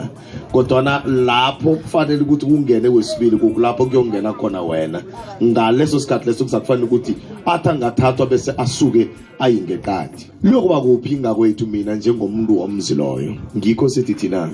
kodwana 0.52 1.02
lapho 1.06 1.76
kufanele 1.76 2.23
ukuthi 2.23 2.46
ungene 2.46 2.90
kwesibili 2.90 3.37
kulapho 3.40 3.87
kuyongena 3.87 4.32
khona 4.37 4.62
wena 4.62 5.02
ngaleso 5.42 5.96
sikhathi 6.00 6.26
leso 6.26 6.44
kuzakufanele 6.44 6.84
ukuthi 6.84 7.14
athi 7.46 7.68
angathathwa 7.68 8.26
bese 8.26 8.52
asuke 8.56 9.08
ayingeqadi 9.40 10.20
luyokuba 10.44 10.80
kuphi 10.80 11.16
ngakwethu 11.25 11.66
mina 11.66 11.94
njengomuntu 11.96 12.58
womzi 12.58 12.94
loyo 12.94 13.32
ngikho 13.56 13.88
sithi 13.88 14.14
thina 14.14 14.50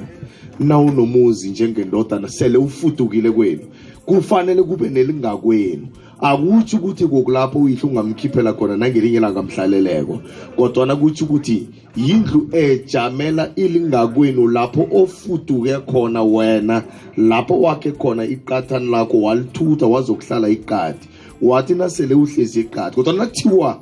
na 0.59 0.79
unomuzi 0.79 1.51
njengendodana 1.51 2.29
sele 2.29 2.59
ufudukile 2.59 3.31
kwenu 3.31 3.65
kufanele 4.07 4.63
kube 4.63 4.89
nelingakwenu 4.89 5.87
akutsho 6.23 6.77
ukuthi 6.77 7.07
kokulapho 7.09 7.59
uyihlo 7.59 7.89
ungamkhiphela 7.89 8.53
khona 8.53 8.77
nangelinye 8.77 9.21
langamhlaleleko 9.21 10.21
kodwana 10.57 10.97
kutsho 11.01 11.25
ukuthi 11.25 11.67
yindlu 11.97 12.49
ejamela 12.53 13.49
ilingakwenu 13.57 14.49
lapho 14.53 14.85
ofuduke 14.93 15.79
khona 15.89 16.23
wena 16.23 16.83
lapho 17.17 17.57
wakhe 17.61 17.93
khona 17.97 18.25
iqathani 18.29 18.91
lakho 18.93 19.17
walithutha 19.23 19.87
wazokuhlala 19.87 20.49
iqadi 20.49 21.09
wathi 21.43 21.75
nasele 21.75 22.15
uhlezi 22.15 22.61
iqadi 22.69 22.95
kodwa 22.97 23.13
nakuthiwa 23.13 23.79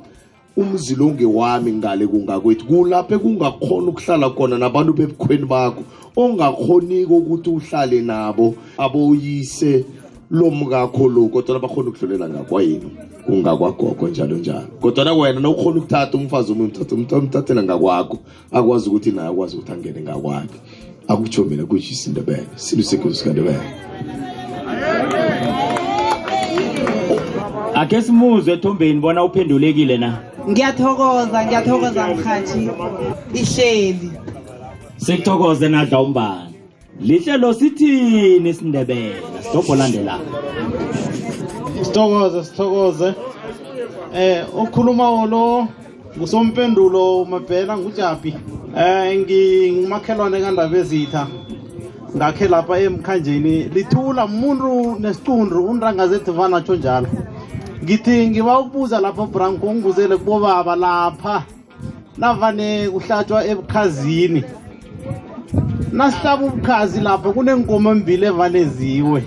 umzi 0.57 0.95
lo 0.95 1.05
ngewami 1.11 1.71
ngale 1.75 2.07
kungakwethu 2.07 2.65
kulapho 2.65 3.19
kungakhona 3.19 3.87
ukuhlala 3.91 4.29
khona 4.31 4.55
nabantu 4.57 4.93
bebukhweni 4.95 5.43
bakho 5.45 5.83
ongakhoniko 6.15 7.17
ukuthi 7.19 7.49
uhlale 7.49 7.99
nabo 8.01 8.55
aboyise 8.79 9.85
lomngakho 10.31 11.07
lo 11.09 11.27
kodwa 11.27 11.59
bakhona 11.59 11.89
ukudlulela 11.89 12.29
ngakwayenu 12.29 12.89
kungakwagogo 13.25 14.07
njalo 14.07 14.37
njalo 14.37 14.67
kodwa 14.81 15.13
wena 15.13 15.39
nokukhona 15.39 15.79
ukuthatha 15.81 16.17
umfazi 16.17 16.51
omunye 16.51 16.71
umthatha 16.77 17.15
umthathela 17.17 17.63
ngakwakho 17.63 18.17
akwazi 18.51 18.89
ukuthi 18.89 19.11
naye 19.11 19.29
akwazi 19.29 19.55
ukuthi 19.57 19.71
angene 19.73 19.99
ngakwakhe 20.01 20.57
akutsho 21.07 21.43
mina 21.43 21.65
kujisi 21.65 22.09
indebele 22.09 22.45
silusekhosi 22.55 23.17
sikandebele 23.17 23.69
akhe 27.73 28.01
simuzwe 28.01 28.53
ethombeni 28.53 28.99
bona 29.01 29.23
uphendulekile 29.25 29.97
na 29.97 30.21
ngiyathokoza 30.49 31.45
ngiyathokoza 31.45 32.07
mhathi 32.13 32.69
ihleli 33.33 34.09
sikuthokoze 34.97 35.69
nadla 35.69 36.01
umbani 36.01 36.53
lihlelo 37.01 37.53
sithini 37.53 38.49
isindebele 38.49 39.15
dobholandelayo 39.53 40.27
sithokoze 41.81 42.43
sithokoze 42.43 43.09
um 44.13 44.59
okhuluma 44.61 45.09
olo 45.21 45.67
ngusompendulo 46.17 47.25
mabhela 47.25 47.77
ngujabi 47.77 48.31
um 48.33 48.75
eh, 48.77 49.71
ngumakhelwane 49.71 50.39
kandaba 50.41 50.77
ezitha 50.81 51.23
ngakhe 52.17 52.45
lapha 52.53 52.75
emkhanjeni 52.87 53.55
lithula 53.75 54.23
muntu 54.27 54.69
nesicundru 55.01 55.59
undranga 55.69 56.05
zedivanatsho 56.11 56.75
njalo 56.79 57.09
ngithi 57.83 58.29
ngiba 58.29 58.59
ukubuza 58.61 58.99
lapha 58.99 59.23
branko 59.33 59.67
ungibuzele 59.67 60.15
kubobaba 60.17 60.73
lapha 60.75 61.35
navane 62.19 62.67
kuhlatshwa 62.93 63.39
ebukhazini 63.51 64.41
nasihlaba 65.93 66.45
ubukhazi 66.45 66.99
lapho 67.01 67.33
kuneenkomo 67.33 67.91
embili 67.91 68.25
evaleziwe 68.25 69.21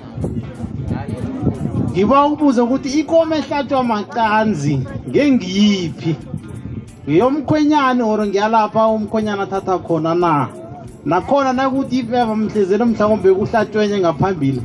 ngiba 1.90 2.16
ukubuza 2.26 2.60
ukuthi 2.64 2.88
ikomo 3.02 3.32
ehlatshwa 3.40 3.82
macanzi 3.84 4.74
ngengiyiphi 5.08 6.12
ngeyomkhwenyane 7.04 8.02
or 8.02 8.20
ngiyalapha 8.26 8.82
umkhwenyane 8.94 9.42
athatha 9.44 9.74
khona 9.86 10.14
na 10.14 10.32
nakhona 11.04 11.50
nakuthi 11.52 11.94
ipeva 12.00 12.34
mhlezeni 12.36 12.84
mhlawumbe 12.84 13.28
kuhlatshwenye 13.34 13.96
ngaphambili 14.00 14.60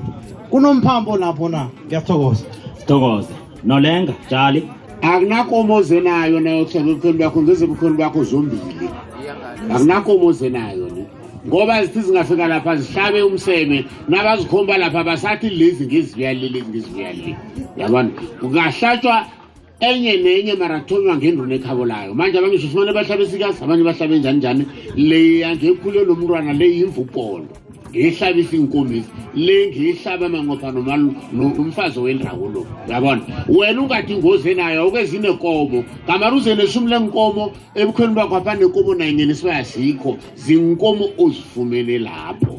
kunomphambo 0.51 1.17
lapho 1.17 1.49
na 1.49 1.61
ngiyathokoza 1.87 2.45
thokoza 2.87 3.33
nolenga 3.63 4.13
jali 4.29 4.61
akunakomo 5.01 5.71
ozenayo 5.75 6.39
nayo 6.39 6.63
hlabe 6.65 6.93
bukhweni 6.93 7.17
bakho 7.17 7.39
ngeze 7.41 7.63
bukhweni 7.67 7.97
bakho 7.97 8.21
zombili 8.23 8.85
akunakomo 9.73 10.23
ozenayo 10.29 10.85
ni 10.95 11.03
ngoba 11.47 11.83
zithi 11.85 12.01
zingafika 12.01 12.47
lapha 12.47 12.75
zihlabe 12.75 13.23
umseme 13.23 13.85
nabazikhomba 14.09 14.77
lapha 14.77 15.03
basathi 15.03 15.49
lezi 15.49 15.83
ngeziyalile 15.87 16.59
ngeziyalile 16.69 17.33
yabona 17.79 18.09
kungahlatshwa 18.39 19.15
enye 19.89 20.13
nenye 20.23 20.53
marathonywa 20.61 21.13
ngendruna 21.17 21.53
ekhabolayo 21.59 22.11
manje 22.19 22.35
abanye 22.37 22.57
sosimane 22.63 22.91
bahlabe 22.97 23.23
sikazi 23.31 23.59
abanye 23.63 23.83
bahlabe 23.87 24.13
njani 24.19 24.37
njani 24.41 24.63
leyangekhule 25.09 25.99
lo 26.07 26.13
mntwana 26.19 26.51
leyi 26.59 26.75
yimvupolo 26.79 27.47
ngiyihlabisa 27.97 28.55
inkumbisi 28.57 29.09
le 29.35 29.57
ngiyihlaba 29.69 30.27
manqopha 30.33 30.69
nomfazi 31.33 31.99
wendawo 31.99 32.45
lo 32.53 32.61
uyabona 32.87 33.21
wena 33.57 33.79
ungathi 33.81 34.13
ingozi 34.13 34.47
enayo 34.53 34.79
awuke 34.83 35.01
zinekomo 35.11 35.79
ngamari 36.05 36.35
uze 36.37 36.51
neshumi 36.55 36.89
lenkomo 36.93 37.45
ebukhweni 37.81 38.13
bakho 38.17 38.35
apha 38.37 38.51
nenkomo 38.59 38.91
nayingeni 38.99 39.33
sibaya 39.35 39.63
zikho 39.63 40.11
zinkomo 40.35 41.05
ozifumele 41.17 41.99
lapho 41.99 42.55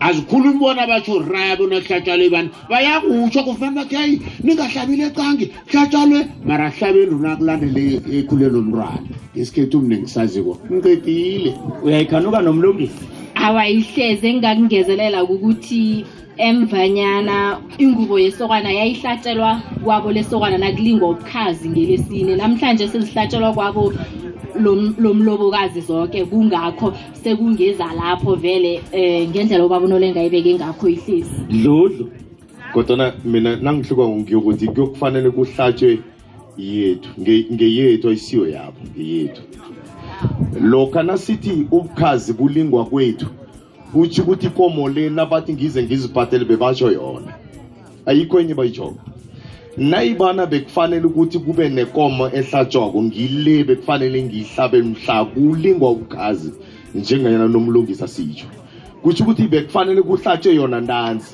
azikhulumi 0.00 0.58
bona 0.58 0.82
batsho 0.90 1.22
raya 1.22 1.56
bona 1.56 1.78
kuhlatshalwe 1.80 2.28
bani 2.30 2.48
bayakutsho 2.70 3.40
kufana 3.46 3.76
bathi 3.80 3.94
hayi 3.96 4.16
ningahlabile 4.42 5.10
cange 5.14 5.46
kuhlatshalwe 5.70 6.18
mara 6.44 6.70
hlabeni 6.74 7.06
rona 7.14 7.36
kulandele 7.38 8.02
ekhuleni 8.18 8.58
omntwana 8.60 8.98
ngesikhethu 9.36 9.78
mne 9.82 9.96
ngisaziko 10.02 10.52
ngiqedile 10.72 11.50
uyayikhanuka 11.86 12.38
nomlungisi 12.46 13.15
awayihleze 13.36 14.28
engingakungezelela 14.28 15.24
ukuthi 15.24 16.04
emvanyana 16.36 17.60
ingubo 17.78 18.18
yesokwana 18.18 18.70
yayihlatshelwa 18.72 19.62
kwabo 19.84 20.12
lesokwana 20.12 20.58
nakulingwa 20.58 21.10
ubukhazi 21.10 21.68
ngelesine 21.68 22.36
namhlanje 22.36 22.88
sezihlatshelwa 22.88 23.52
kwabo 23.52 23.92
lomlobokazi 25.02 25.80
zonke 25.80 26.24
kungakho 26.24 26.94
sekungeza 27.12 27.86
lapho 28.00 28.34
vele 28.34 28.80
um 28.92 29.30
ngendlela 29.30 29.66
ubaba 29.66 29.84
unolenga 29.86 30.20
ayibeke 30.20 30.54
ngakho 30.54 30.88
ihlezi 30.88 31.36
dludlu 31.50 32.08
kodwana 32.72 33.12
mina 33.24 33.56
nangihluka 33.56 34.08
ngiyokuthi 34.08 34.66
kuyokufanele 34.68 35.30
kuhlatshwe 35.30 35.98
yethu 36.58 37.08
ngeyethu 37.54 38.08
ayisiyo 38.08 38.48
yabo 38.48 38.80
ngeyethu 38.96 39.42
lokha 40.60 41.02
nasithi 41.02 41.66
ubukhazi 41.70 42.32
bulingwa 42.38 42.84
kwethu 42.90 43.26
kutho 43.92 44.22
ukuthi 44.22 44.46
ikomo 44.46 44.88
le 44.88 45.10
nabathi 45.10 45.52
ngize 45.54 45.80
ngizibhatele 45.84 46.44
bebasho 46.48 46.86
yona 46.98 47.32
ayikho 48.08 48.34
enye 48.42 48.54
bayijoko 48.58 48.98
nayibana 49.76 50.42
bekufanele 50.52 51.04
ukuthi 51.10 51.38
kube 51.44 51.64
nekomo 51.68 52.24
ehlatshwako 52.38 52.98
ngile 53.04 53.54
bekufanele 53.68 54.16
ngiyihlabe 54.24 54.78
mhla 54.82 55.16
kulingwa 55.24 55.88
ubukhazi 55.92 56.48
njengayena 56.94 57.48
nomlungisa 57.48 58.06
sitsho 58.08 58.46
kutho 59.02 59.20
ukuthi 59.24 59.44
bekufanele 59.48 60.00
kuhlatshwe 60.02 60.52
yona 60.56 60.80
ntanzi 60.80 61.30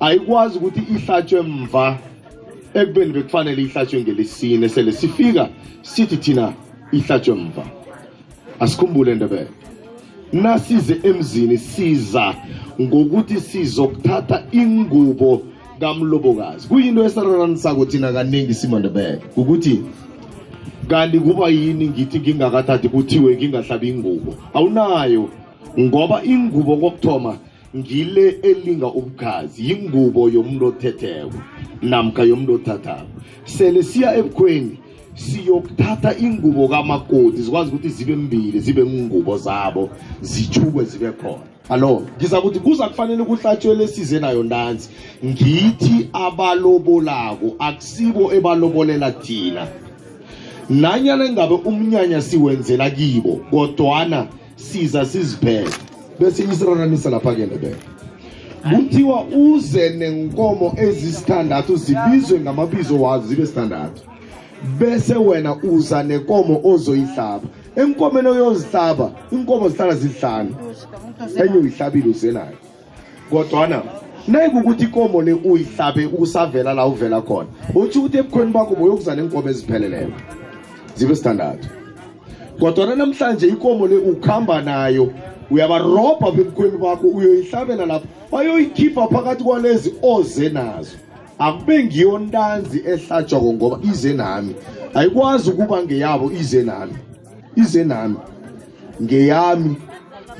ayikwazi 0.00 0.54
ukuthi 0.58 0.80
ihlatshwe 0.94 1.40
mva 1.42 1.86
ekubeni 2.76 3.12
bekufanele 3.16 3.58
ihlatshwe 3.64 3.98
ngelesine 4.04 4.68
sele 4.68 4.92
sifika 4.92 5.42
sithi 5.82 6.16
thina 6.22 6.46
ihlatshwe 6.92 7.34
mva 7.34 7.64
asikhumbule 8.60 9.14
ndebe 9.14 9.46
nasize 10.32 10.96
emzini 11.02 11.58
siza 11.58 12.24
ngokuthi 12.80 13.36
sizokuthatha 13.50 14.36
ingubo 14.60 15.30
kamlobokazi 15.80 16.62
kuyinto 16.68 17.00
esaranisako 17.08 17.82
thina 17.90 18.12
kaningi 18.12 18.54
simandebeke 18.54 19.24
ukuthi 19.40 19.76
kanti 20.90 21.18
kuba 21.24 21.46
yini 21.48 21.86
ngithi 21.92 22.16
ngingakathathi 22.20 22.88
kuthiwe 22.92 23.30
ngingahlabi 23.36 23.86
ingubo 23.94 24.30
awunayo 24.56 25.24
ngoba 25.80 26.16
ingubo 26.32 26.72
kokuthoma 26.82 27.32
ngile 27.78 28.26
elinga 28.50 28.86
ubukhazi 28.98 29.58
yingubo 29.70 30.20
yomuntu 30.34 30.64
othetheko 30.70 31.36
namkha 31.90 32.22
yomuntu 32.30 32.52
othathako 32.58 33.08
sele 33.54 33.80
siya 33.90 34.08
ebukhweni 34.18 34.74
siyokuthatha 35.18 36.10
ingubo 36.24 36.64
kamakoti 36.68 37.36
zikwazi 37.42 37.70
ukuthi 37.70 37.88
zibe 37.90 38.16
mbili 38.16 38.60
zibe 38.60 38.82
ingubo 38.82 39.32
zabo 39.38 39.90
zithukwe 40.20 40.84
zibe 40.84 41.10
khona 41.20 41.44
alo 41.68 41.92
ngiza 42.16 42.38
ukuthi 42.38 42.58
kuza 42.60 42.84
kufanele 42.88 43.22
ukuhlatshwe 43.22 43.74
lesize 43.74 44.18
nayo 44.18 44.42
ndanzi 44.42 44.86
ngithi 45.26 45.96
abalobolako 46.12 47.48
akusibo 47.58 48.32
ebalobolela 48.38 49.08
thina 49.22 49.62
nanyana 50.70 51.24
ngabe 51.34 51.54
umnyanya 51.70 52.20
siwenzela 52.28 52.86
kibo 52.90 53.32
kodwana 53.50 54.18
siza 54.56 55.02
siziphethe 55.04 55.74
bese 56.20 56.44
isiraranisa 56.52 57.10
lapha-ke 57.10 57.44
lebeke 57.50 57.76
kuthiwa 58.74 59.18
uze 59.50 59.84
nenkomo 59.98 60.66
ezisithandathu 60.86 61.72
zibizwe 61.84 62.36
ngamabizo 62.40 62.94
wazo 63.02 63.24
zibe 63.30 63.46
sithandathu 63.46 64.02
bese 64.78 65.14
wena 65.14 65.56
uza 65.62 66.02
nenkomo 66.02 66.60
ozoyihlaba 66.64 67.46
enkomeni 67.76 68.28
oyozihlaba 68.28 69.06
inkomo 69.36 69.68
zihlala 69.68 69.94
zihlanu 69.94 70.52
enye 71.40 71.58
uyihlabile 71.60 72.08
uzenayo 72.14 72.56
kodwana 73.30 73.82
nayikukuthi 74.28 74.84
ikomo 74.88 75.22
le 75.22 75.32
uyihlabe 75.32 76.06
usavela 76.18 76.72
la 76.74 76.86
uvela 76.86 77.20
khona 77.22 77.48
utsho 77.74 77.98
ukuthi 78.00 78.16
ebukhweni 78.18 78.52
bakho 78.56 78.74
boyokuza 78.78 79.12
nenkomo 79.14 79.48
ezipheleleyo 79.50 80.10
zibe 80.96 81.14
sithandathu 81.14 81.68
kodwana 82.60 82.96
namhlanje 82.96 83.46
ikomo 83.48 83.86
le 83.86 83.96
ukuhamba 84.10 84.62
nayo 84.62 85.06
uyabarobha 85.50 86.30
bebukhweni 86.34 86.78
bakho 86.78 87.06
uyoyihlabela 87.06 87.86
lapho 87.86 88.06
bayoyikhipha 88.32 89.06
phakathi 89.08 89.44
kwalezi 89.44 89.94
oze 90.02 90.48
nazo 90.48 90.96
akube 91.38 91.76
ngiyontanzi 91.84 92.78
ehlatshwako 92.92 93.50
ngoba 93.52 93.76
ize 93.90 94.12
nami 94.20 94.52
ayikwazi 94.98 95.46
ukuba 95.50 95.76
ngeyabo 95.82 96.26
ize 96.40 96.62
nami 96.70 96.92
ize 97.62 97.82
nami 97.90 98.16
ngeyami 99.04 99.72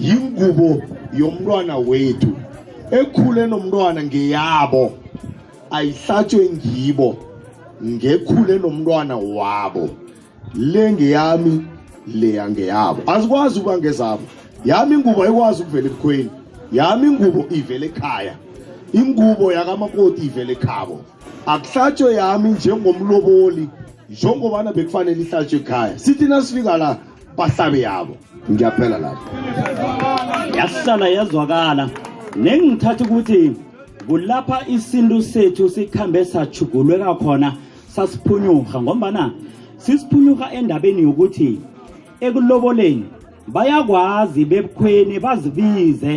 yingubo 0.06 0.70
yomntwana 1.18 1.74
wethu 1.88 2.30
ekhule 2.98 3.42
nomntwana 3.50 4.00
ngeyabo 4.08 4.84
ayihlatshwe 5.76 6.44
ngibo 6.56 7.10
ngekhule 7.88 8.54
nomntwana 8.62 9.14
wabo 9.36 9.84
le 10.72 10.84
ngeyami 10.92 11.54
leya 12.18 12.44
ngeyabo 12.52 12.98
azikwazi 13.14 13.54
ukuba 13.58 13.74
ngezabo 13.80 14.22
yami 14.68 14.92
ingubo 14.98 15.20
ayikwazi 15.24 15.58
ukuvela 15.62 15.86
ebukhweni 15.90 16.28
yami 16.76 17.04
ingubo 17.10 17.40
ivele 17.58 17.86
ekhaya 17.90 18.34
ingubo 18.92 19.52
yakamakoti 19.52 20.26
ivele 20.26 20.54
khabo 20.54 21.00
akuhlatshwe 21.46 22.12
yami 22.14 22.48
njengomloboli 22.56 23.68
njengobana 24.10 24.72
bekufanele 24.72 25.22
ihlatshwe 25.22 25.58
ekhaya 25.60 25.98
sithi 25.98 26.24
nasifika 26.28 26.76
la 26.76 26.96
bahlabe 27.36 27.80
yabo 27.80 28.14
ngiyaphela 28.50 28.98
lapho 29.04 29.26
yasihlala 30.58 31.06
yazwakala 31.16 31.84
nengithatha 32.36 33.04
ukuthi 33.04 33.42
kulapha 34.08 34.58
isintu 34.74 35.22
sethu 35.22 35.68
sikhambe 35.68 36.24
sajugulweka 36.24 37.12
khona 37.20 37.48
sasiphunyurha 37.94 38.76
ngombana 38.82 39.24
sisiphunyurha 39.84 40.46
endabeni 40.58 41.00
yokuthi 41.06 41.50
ekuloboleni 42.26 43.04
bayakwazi 43.54 44.42
bebukhweni 44.50 45.14
bazibize 45.24 46.12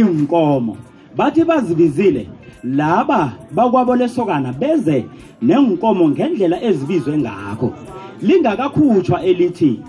inkomo 0.00 0.74
bathi 1.16 1.44
bazibizile 1.44 2.26
laba 2.64 3.32
bakwabo 3.50 3.96
lesokana 3.96 4.52
beze 4.52 5.04
nenkomo 5.42 6.08
ngendlela 6.08 6.62
ezibizwe 6.62 7.18
ngakho 7.18 7.72
lingakakhutshwa 8.22 9.22
elithi 9.22 9.80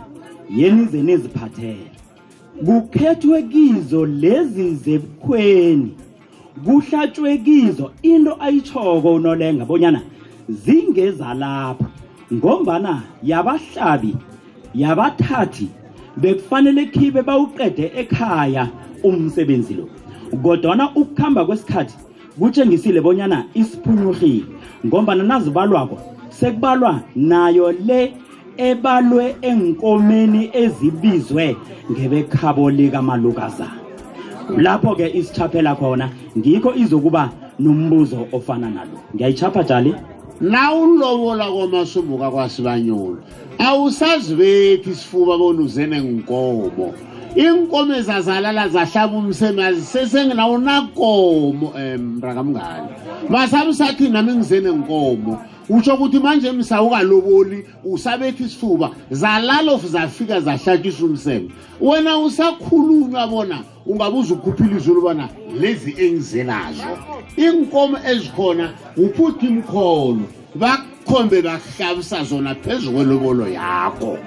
yeni 0.55 0.85
ze 0.85 1.01
niziphathele 1.01 1.85
kukhethwe 2.65 3.41
kizo 3.43 4.05
lezi 4.05 4.75
zebukhweni 4.75 5.91
kuhlatshwe 6.65 7.37
kizo 7.37 7.91
into 8.01 8.33
ayitshoko 8.39 9.13
unolenga 9.15 9.65
bonyana 9.65 10.01
zingezalapha 10.49 11.85
ngombana 12.33 13.01
yabahlabi 13.23 14.15
yabathathi 14.75 15.67
bekufanele 16.17 16.85
khibe 16.85 17.21
bawuqede 17.21 17.91
ekhaya 18.01 18.63
umsebenzi 19.03 19.73
lo 19.73 19.87
kodwana 20.43 20.89
ukukhamba 20.95 21.45
kwesikhathi 21.45 21.97
kutshengisile 22.39 23.01
bonyana 23.01 23.45
isiphunyurhile 23.53 24.45
ngombana 24.87 25.23
nazibalwako 25.23 25.97
sekubalwa 26.29 27.01
nayo 27.15 27.71
le 27.71 28.13
ebalwe 28.57 29.25
enkomeni 29.49 30.49
ezibizwe 30.63 31.45
ngebekhabo 31.91 32.63
likamalukazana 32.77 33.79
lapho-ke 34.63 35.05
isichaphela 35.19 35.71
khona 35.79 36.05
ngikho 36.37 36.71
izokuba 36.83 37.23
nombuzo 37.61 38.19
ofana 38.37 38.67
nalo 38.75 38.97
ngiyayichapha 39.15 39.61
jali 39.69 39.91
na 40.51 40.61
ulobola 40.73 41.45
kwamasumbu 41.53 42.15
kakwasibanyolo 42.17 43.17
awusazibethi 43.67 44.89
isifuba 44.95 45.33
bona 45.37 45.61
uzenenkomo 45.67 46.65
inkomo 47.35 47.95
ezazalala 47.95 48.67
zahlaba 48.69 49.17
umsemazi 49.17 49.81
sesenginawonakomo 49.81 51.67
um 51.75 52.01
mrakamngane 52.19 52.85
masabi 53.29 53.73
sakhi 53.73 54.09
nami 54.09 54.33
ngizene 54.33 54.71
nkomo 54.71 55.41
usho 55.69 55.93
ukuthi 55.95 56.19
manje 56.19 56.51
misawukaloboli 56.51 57.65
usabethi 57.83 58.43
isifuba 58.43 58.89
zalalof 59.11 59.85
zafika 59.85 60.39
zahlatshisa 60.39 61.05
umsemo 61.05 61.49
wena 61.81 62.17
usakhulunywa 62.17 63.27
bona 63.27 63.61
ungabuza 63.85 64.33
ukukhuphile 64.33 64.77
izulu 64.77 65.01
bona 65.01 65.29
lezi 65.61 65.95
engizelazo 65.99 66.83
iinkomo 67.37 67.97
ezikhona 68.11 68.73
uphuthi 68.97 69.45
imkhono 69.47 70.23
amakhombe 71.11 71.41
kakuhlabisa 71.41 72.23
zona 72.23 72.55
phezu 72.55 72.91
kwelobolo 72.91 73.47
yakho 73.49 74.17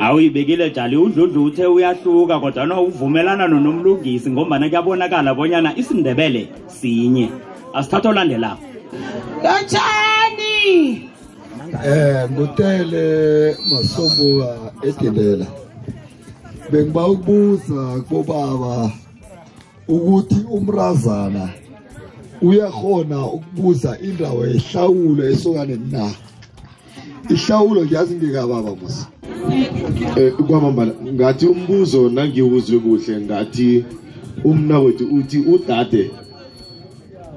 awuyibekile 0.00 0.70
jali 0.70 0.96
udludlu 0.96 1.44
uthe 1.44 1.66
uyahluka 1.66 2.40
kodwana 2.40 2.80
uvumelana 2.80 3.48
nonomlungisi 3.48 4.30
ngombana 4.30 4.68
kuyabonakala 4.68 5.34
bonyana 5.34 5.70
isindebele 5.78 6.48
sinye 6.66 7.28
asithatha 7.74 8.08
olandelako 8.08 8.64
lotshani 9.44 10.54
um 11.62 11.74
eh, 11.86 12.30
ngutele 12.32 13.04
masombuka 13.70 14.56
edilela 14.82 15.46
bengiba 16.70 17.06
ukubuza 17.08 18.02
kubaba 18.08 18.90
ukuthi 19.88 20.38
umrazana 20.50 21.48
uyakhona 22.42 23.26
ukubuza 23.26 23.98
indawo 24.02 24.46
yehlawulo 24.46 25.22
esokaneni 25.32 25.88
na 25.92 26.04
ihlawulo 27.30 27.84
ngiyazi 27.84 28.14
ngikababa 28.14 28.74
musa 28.82 29.08
um 29.48 30.18
eh, 30.18 30.32
kwamambala 30.46 30.92
ngathi 31.14 31.46
umbuzo 31.46 32.08
nangiwuzwe 32.10 32.78
kuhle 32.78 33.20
ngathi 33.20 33.84
umnakwethu 34.44 35.04
uthi 35.16 35.38
udade 35.38 36.10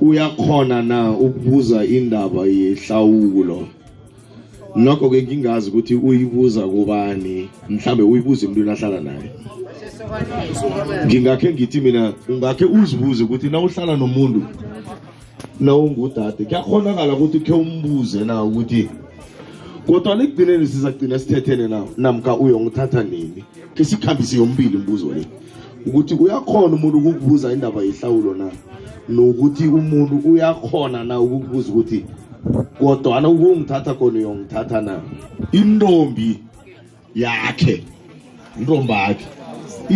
uyakhona 0.02 0.82
na 0.82 1.12
ukubuza 1.12 1.86
indaba 1.86 2.46
yehlawulo 2.48 3.68
nokho-ke 4.78 5.24
ngingazi 5.24 5.70
ukuthi 5.70 5.96
uyibuza 5.96 6.62
kubani 6.68 7.50
mhlawumbe 7.70 8.04
uyibuze 8.04 8.46
emntwini 8.46 8.72
ahlala 8.72 9.00
naye 9.02 9.30
ngingakhe 11.06 11.48
ngithi 11.54 11.82
mina 11.82 12.14
ungakhe 12.30 12.66
uzibuze 12.66 13.22
ukuthi 13.26 13.48
na 13.50 13.60
uhlala 13.60 13.98
nomuntu 13.98 14.42
nawungudade 15.60 16.44
kuyakhonakala 16.46 17.14
ukuthi 17.14 17.40
khe 17.46 17.54
umbuze 17.54 18.20
na 18.26 18.36
ukuthi 18.46 18.84
kodwana 19.88 20.22
ekugcineni 20.24 20.68
sizagcina 20.68 21.16
sithethene 21.20 21.66
na 21.68 21.80
namka 21.98 22.32
uyongithatha 22.38 23.02
nini 23.04 23.42
ke 23.74 23.82
sikhambise 23.84 24.38
yombili 24.38 24.78
umbuzo 24.78 25.10
le 25.14 25.24
ukuthi 25.88 26.14
uyakhona 26.14 26.74
umuntu 26.78 26.98
ukukubuza 26.98 27.48
indaba 27.54 27.82
yehlawulo 27.82 28.32
na 28.38 28.48
nokuthi 29.10 29.66
umuntu 29.68 30.16
uyakhona 30.30 31.02
na 31.04 31.16
ukukubuza 31.20 31.70
ukuthi 31.74 32.00
kodwana 32.80 33.28
ukungithatha 33.30 33.94
khona 33.98 34.18
uyongithatha 34.22 34.78
na 34.82 34.94
intombi 35.52 36.38
yakhe 37.18 37.82
intombi 38.62 38.92
yakhe 38.92 39.26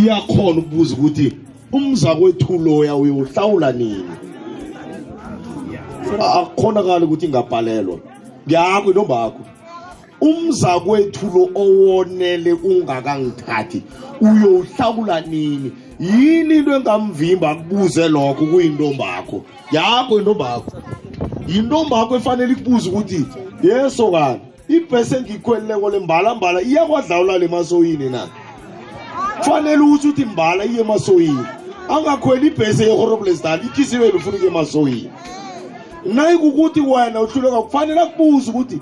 iyakhona 0.01 0.57
ukubuza 0.63 0.93
ukuthi 0.97 1.27
umzakwethu 1.71 2.57
loya 2.65 2.95
uyowuhlawula 2.97 3.69
nini 3.77 4.09
akukhonakala 6.19 7.05
ukuthi 7.05 7.25
ingabhalelwa 7.29 7.97
ngiyakho 8.47 8.87
inombakho 8.91 9.39
umzakwethu 10.27 11.25
lo 11.35 11.43
owonele 11.63 12.51
ungakangithathi 12.71 13.79
uyowuhlakula 14.21 15.17
nini 15.29 15.71
yini 15.99 16.57
into 16.59 16.71
engamvimba 16.77 17.47
akubuze 17.53 18.05
lokho 18.15 18.43
kuyintombakho 18.51 19.37
yakho 19.75 20.13
intombakho 20.19 20.71
yintombakho 21.49 22.13
efanele 22.19 22.51
ikubuze 22.55 22.87
ukuthi 22.91 23.21
yeso 23.65 24.03
kani 24.11 24.39
ibhesi 24.75 25.13
engiyikhwelileko 25.17 25.85
le 25.93 25.99
mbalambala 26.05 26.59
iyakwadlawula 26.61 27.33
le 27.41 27.47
masoyini 27.47 28.09
na 28.09 28.23
kufanele 29.39 29.81
ukuthi 29.85 30.07
uthi 30.11 30.25
mbala 30.33 30.61
iye 30.65 30.81
emasoyini 30.85 31.43
angakhweli 31.95 32.45
ibhesi 32.51 32.81
yehoroblesdal 32.89 33.59
ikhisiwe 33.67 34.05
lufuna 34.13 34.35
ukuye 34.37 34.47
emasoyini 34.53 35.09
nayikukuthi 36.05 36.79
wena 36.81 37.21
uhluleka 37.21 37.61
kufanele 37.61 37.99
akubuza 38.01 38.51
ukuthi 38.51 38.79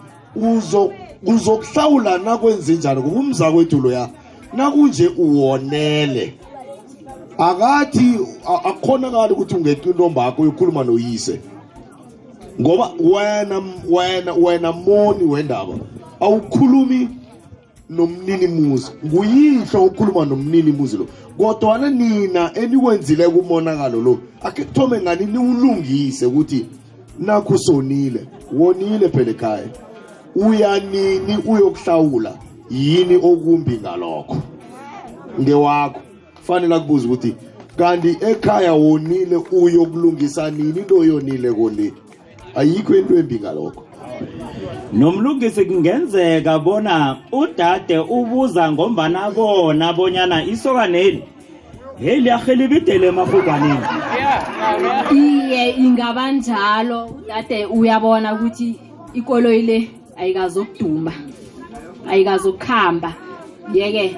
uzokuhlawula 1.26 2.18
nakwenze 2.18 2.74
njani 2.74 3.02
ngoba 3.02 3.20
umza 3.20 3.52
kwethu 3.52 3.82
loya 3.82 4.10
nakunje 4.54 5.08
uwonele 5.18 6.34
akathi 7.38 8.20
akukhonakali 8.66 9.34
ukuthi 9.34 9.56
ungeqa 9.56 9.90
intombakho 9.90 10.42
uyokhuluma 10.42 10.84
noyise 10.84 11.40
ngoba 12.62 12.90
wena 13.12 13.62
wena 13.90 14.34
wena 14.34 14.72
moni 14.72 15.24
wendaba 15.24 15.74
awukhulumi 16.20 17.10
nomnini 17.90 18.48
muzi 18.48 18.92
nguyihlo 19.06 19.86
ukukhuluma 19.86 20.26
nomnini 20.26 20.72
muzi 20.72 20.98
lo 20.98 21.06
kodwana 21.38 21.90
nina 21.90 22.52
eniwenzile 22.54 23.30
kumonakalo 23.30 24.02
lo 24.02 24.20
akhe 24.44 24.64
kuthome 24.64 25.02
ngani 25.02 25.26
niwulungise 25.26 26.26
ukuthi 26.26 26.66
nakho 27.20 27.54
usonile 27.54 28.20
wonile 28.54 29.10
phela 29.10 29.32
ekhaya 29.32 29.68
uyanini 30.36 31.38
uyokuhlawula 31.46 32.38
yini 32.72 33.16
okumbi 33.16 33.78
ngalokho 33.82 34.38
ngewakho 35.42 36.00
fanele 36.44 36.80
kubuza 36.80 37.08
ukuthi 37.08 37.36
kanti 37.78 38.18
ekhaya 38.32 38.74
wonile 38.74 39.36
uyokulungisa 39.52 40.52
nini 40.52 40.70
into 40.80 40.96
oyonile 40.98 41.52
kole 41.54 41.94
ayikho 42.56 42.96
into 42.96 43.18
embi 43.18 43.40
ngalokho 43.40 43.84
nomlungisi 44.94 45.66
kungenzeka 45.66 46.60
bona 46.60 47.18
udade 47.32 47.98
ubuza 48.00 48.72
ngombana 48.72 49.32
bona 49.32 49.94
bonyana 49.94 50.46
isokaneli 50.46 51.24
heyi 52.04 52.22
liyarhe 52.22 52.56
libidele 52.56 53.08
emafubaneni 53.08 53.80
iye 55.16 55.70
ingaba 55.72 56.32
njalo 56.32 57.16
dade 57.28 57.66
uyabona 57.66 58.34
ukuthi 58.34 58.76
ikoloyi 59.14 59.62
le 59.62 59.92
ayikazokuduma 60.18 61.14
ayikazokuhamba 62.10 63.14
yeke 63.74 64.16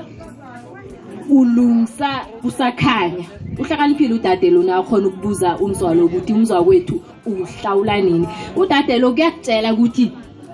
ulungisa 1.30 2.10
kusakhanya 2.42 3.26
uhlakaniphile 3.60 4.14
udade 4.14 4.50
lona 4.52 4.76
akhona 4.76 5.08
ukubuza 5.08 5.58
umzwalo 5.58 6.06
ukuthi 6.06 6.34
umzwa 6.34 6.64
kwethu 6.64 7.02
uhlawula 7.26 8.02
nini 8.02 8.28
udade 8.56 9.00
lo 9.00 9.12
kuyakutshela 9.14 9.74
ukuthi 9.74 10.12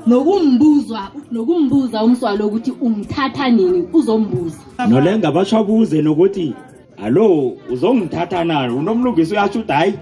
nokumbuzwa 0.07 1.01
nokumbuza 1.31 2.03
umzwalo 2.03 2.47
ukuthi 2.47 2.71
ungithatha 2.81 3.49
nini 3.49 3.83
uzombuza 3.93 4.61
nole 4.87 5.17
ngabatsho 5.17 5.57
abuze 5.59 6.01
nokuthi 6.01 6.53
hallo 7.01 7.57
uzongithatha 7.69 8.43
na 8.43 8.73
unomlungisi 8.75 9.31
uyasho 9.33 9.59
udhayi 9.59 9.93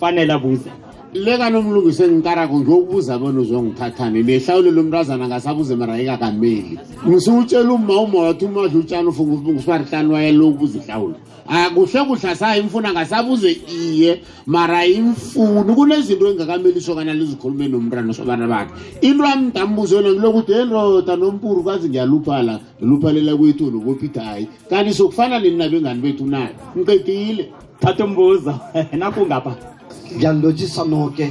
fanele 0.00 0.32
abuze 0.32 0.70
lekanumlungisi 1.14 2.04
engikarako 2.04 2.60
ngiyokubuza 2.60 3.18
bona 3.18 3.40
uzongithathane 3.40 4.22
nehlawulelo 4.22 4.82
mntazana 4.82 5.26
ngasabuze 5.28 5.74
mara 5.76 5.98
ekakameli 5.98 6.78
ngisuwutshela 7.08 7.72
uma 7.72 8.00
uma 8.00 8.18
wathi 8.18 8.44
umadla 8.44 8.78
utshani 8.78 9.08
ufungusibarihlani 9.08 10.12
wayelokubuza 10.12 10.78
ihlawulo 10.78 11.14
akuhle 11.48 12.04
kuhla 12.06 12.36
sayo 12.36 12.62
imfuna 12.62 12.92
ngasabuze 12.92 13.56
iye 13.78 14.20
mara 14.46 14.86
imfuni 14.86 15.74
kunezinto 15.74 16.30
engakamelisho 16.30 16.94
kana 16.94 17.14
lizikhulume 17.14 17.68
nomntana 17.68 18.12
sobana 18.14 18.46
bakhe 18.46 18.70
into 19.00 19.24
ami 19.24 19.46
ndambuzela 19.50 20.08
ngilokuthi 20.12 20.52
endoda 20.52 21.16
nompuru 21.16 21.64
kazi 21.64 21.88
ngiyaluphala 21.90 22.60
ngiluphalela 22.78 23.36
kwethu 23.36 23.70
nokophithi 23.70 24.18
hayi 24.18 24.46
kanti 24.70 24.94
sokufana 24.94 25.38
nini 25.42 25.56
nabengani 25.58 26.00
bethu 26.02 26.26
nayo 26.26 26.54
ngiqedile 26.78 27.50
thatha 27.80 28.04
umbuzo 28.04 28.54
wena 28.92 29.10
kungapha 29.12 29.69
ngiyalotshisa 30.16 30.84
nonke 30.84 31.24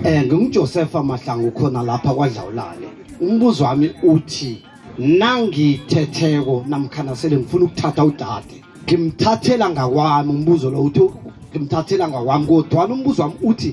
um 0.00 0.06
eh, 0.06 0.22
ngingujosefa 0.26 1.02
mahlanga 1.02 1.48
ukhona 1.48 1.82
lapha 1.82 2.14
kwadlawulale 2.14 2.88
umbuzo 3.20 3.64
wami 3.64 3.90
uthi 4.02 4.62
nangithetheko 4.98 6.64
namkhana 6.68 7.16
sele 7.16 7.36
ngifuna 7.36 7.64
ukuthatha 7.64 8.04
udade 8.04 8.56
ngimthathela 8.84 9.66
ngakwami 9.70 10.30
umbuzo 10.34 10.70
lo 10.70 10.82
uthi 10.84 11.06
ngimthathela 11.52 12.04
ngakwami 12.08 12.44
kodwana 12.46 12.92
umbuzo 12.94 13.22
wami 13.22 13.34
uthi 13.50 13.70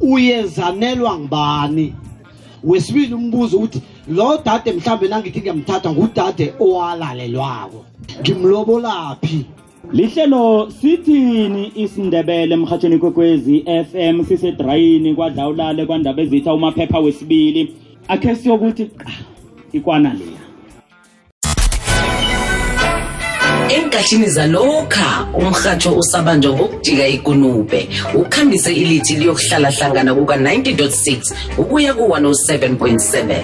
uyezanelwa 0.00 1.18
ngibani 1.18 1.86
wesibili 2.64 3.14
umbuzo 3.14 3.58
uthi 3.58 3.80
lo 4.08 4.38
dade 4.44 4.72
mhlawumbe 4.72 5.08
nangithi 5.08 5.40
ngiyamthatha 5.40 5.88
ngudade 5.92 6.46
owalalelwako 6.60 7.80
ngimlobolaphi 8.22 9.38
lihlelo 9.92 10.70
sithini 10.80 11.72
isindebele 11.74 12.54
emhatshweni 12.54 12.98
kwekwezi 12.98 13.64
fm 13.92 14.24
sisedrayini 14.24 15.14
kwadlawulale 15.14 15.86
kwandaba 15.86 16.22
ezitha 16.22 16.54
umaphepha 16.54 16.98
wesibili 16.98 17.74
akhe 18.08 18.36
siyokuthi 18.36 18.84
qa 18.84 19.10
ikwana 19.72 20.12
leya 20.14 20.42
enkathini 23.82 24.26
zalokha 24.30 25.28
umrhatsho 25.38 25.92
usabanjwa 25.96 26.52
ngokujika 26.52 27.06
ikunube 27.08 27.88
ukhambise 28.14 28.74
ilithi 28.74 29.14
liyokuhlalahlangana 29.16 30.14
kuka-90 30.14 31.34
ukuya 31.58 31.94
ku-107.7 31.94 33.36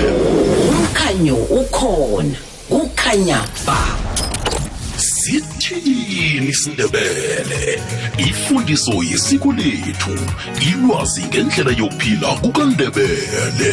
umkhanyo 0.70 1.36
ukhona 1.36 2.34
kukhanya 2.68 3.40
ba 3.66 3.78
sithini 5.68 6.48
isindebele 6.50 7.82
ifundiso 8.18 9.02
yesiko 9.10 9.52
lethu 9.52 10.18
ilwazi 10.72 11.22
ngendlela 11.22 11.70
yokuphila 11.78 12.28
kukandebele 12.28 13.72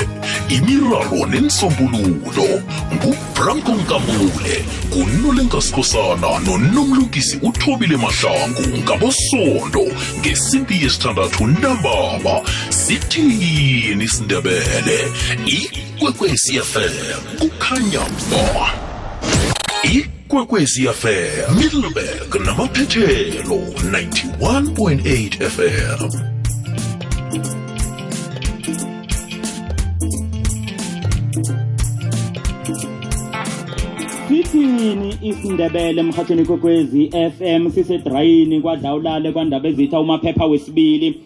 imiraro 0.50 1.26
nensombululo 1.30 2.62
ngubranko 2.94 3.72
nkambule 3.72 4.66
kunolenkasikhosana 4.94 6.40
nonomlungisi 6.46 7.40
uthobile 7.42 7.98
mahlangu 7.98 8.62
ngabosondo 8.84 9.84
ngesimpi 10.20 10.84
yesithandathu 10.84 11.48
ntambaba 11.48 12.42
sithini 12.70 14.04
isindebele 14.04 14.98
ikwekwecfm 15.46 16.94
kukhanya 17.40 18.02
ba 18.32 18.66
kwekwezi 20.28 20.84
fm 20.88 21.56
middleburg 21.60 22.36
namaphethelo 22.46 23.56
91.8 23.58 25.50
fm 25.52 26.10
sithini 34.30 35.16
isindebele 35.22 36.02
emhathweni 36.02 36.46
kwekwezi 36.46 37.10
fm 37.38 37.72
sisedrayini 37.72 38.62
kwadlawulale 38.62 39.32
kwandaba 39.32 39.70
ezitha 39.70 40.00
umaphepha 40.00 40.46
wesibili 40.46 41.22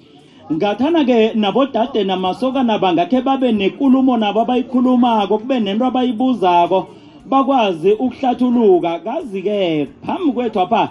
ngathana-ke 0.54 1.34
nabodade 1.34 2.04
namasokana 2.04 2.80
bangakhe 2.80 3.22
babe 3.22 3.52
nenkulumo 3.52 4.18
nabo 4.18 4.42
abayikhulumako 4.42 5.38
kube 5.38 5.60
nento 5.60 5.86
abayibuzako 5.86 6.88
bakwazi 7.30 7.92
ukuhlathuluka 7.94 9.00
kazi-ke 9.06 9.86
phambi 10.06 10.32
kwethu 10.34 10.60
apha 10.66 10.84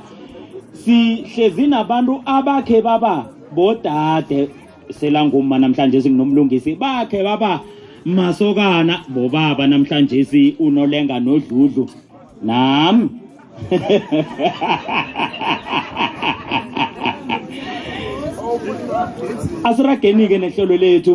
sihlezi 0.81 1.67
nabantu 1.67 2.21
abakhe 2.37 2.79
baba 2.83 3.25
bodade 3.55 4.47
selanguma 4.97 5.59
namhlanje 5.59 5.99
singinomlungisi 6.03 6.75
bakhe 6.83 7.23
baba 7.29 7.53
masokana 8.07 8.95
bobaba 9.15 9.67
namhlanje 9.67 10.19
si 10.31 10.43
unolenga 10.63 11.17
nodludlu 11.21 11.85
nami 12.47 13.07
asirageni-ke 19.69 20.39
nehlelo 20.39 20.77
lethu 20.79 21.15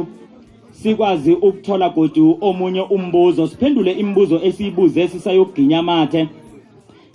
sikwazi 0.84 1.34
ukuthola 1.48 1.88
godu 1.98 2.26
omunye 2.48 2.82
umbuzo 2.96 3.44
siphendule 3.50 3.92
imibuzo 4.02 4.38
esiyibuze 4.48 5.02
sisayoginya 5.12 5.80
mathe 5.90 6.22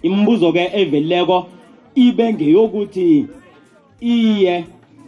imibuzo 0.07 0.49
ke 0.57 0.65
evelileko 0.81 1.39
ibe 2.05 2.27
ngeyokuthi 2.35 3.09
iye 4.15 4.55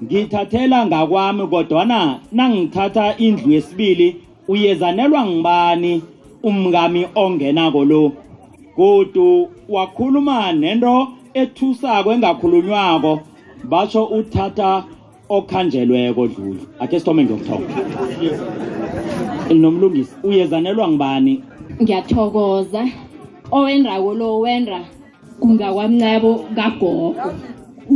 ngithathela 0.04 0.78
ngakwami 0.88 1.44
kodwana 1.52 2.00
nangithatha 2.36 3.04
indlu 3.26 3.48
yesibili 3.54 4.08
uyezanelwa 4.52 5.20
ngibani 5.28 5.92
umngami 6.48 7.02
ongenako 7.22 7.80
lo 7.90 8.02
kudu 8.76 9.30
wakhuluma 9.74 10.36
nento 10.62 10.94
ethusako 11.40 12.08
engakhulunywako 12.14 13.12
basho 13.70 14.02
uthatha 14.18 14.70
okhanjelweko 15.34 16.22
dlulu 16.32 16.60
akhe 16.82 16.96
sithome 16.98 17.22
ngokuthoma 17.24 17.68
nomlungisi 19.62 20.12
uyezanelwa 20.26 20.86
ngibani 20.90 21.34
ngiyathokoza 21.82 22.82
owendrawo 23.56 24.10
lo 24.20 24.28
wendra 24.44 24.80
kungakwamncebo 25.40 26.30
kagogo 26.56 27.08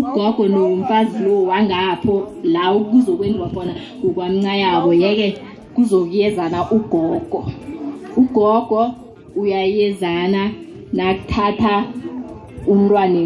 ugogo 0.01 0.42
nomfazi 0.55 1.16
lo 1.27 1.35
wangapho 1.51 2.14
la 2.55 2.64
kuzokwenziwa 2.90 3.49
khona 3.55 3.73
kukwamncayabo 4.01 4.90
yeke 5.03 5.27
kuzokuyezana 5.75 6.59
ugogo 6.77 7.40
ugogo 8.23 8.81
uyayezana 9.40 10.42
nakuthatha 10.97 11.75
umntwana 12.70 13.20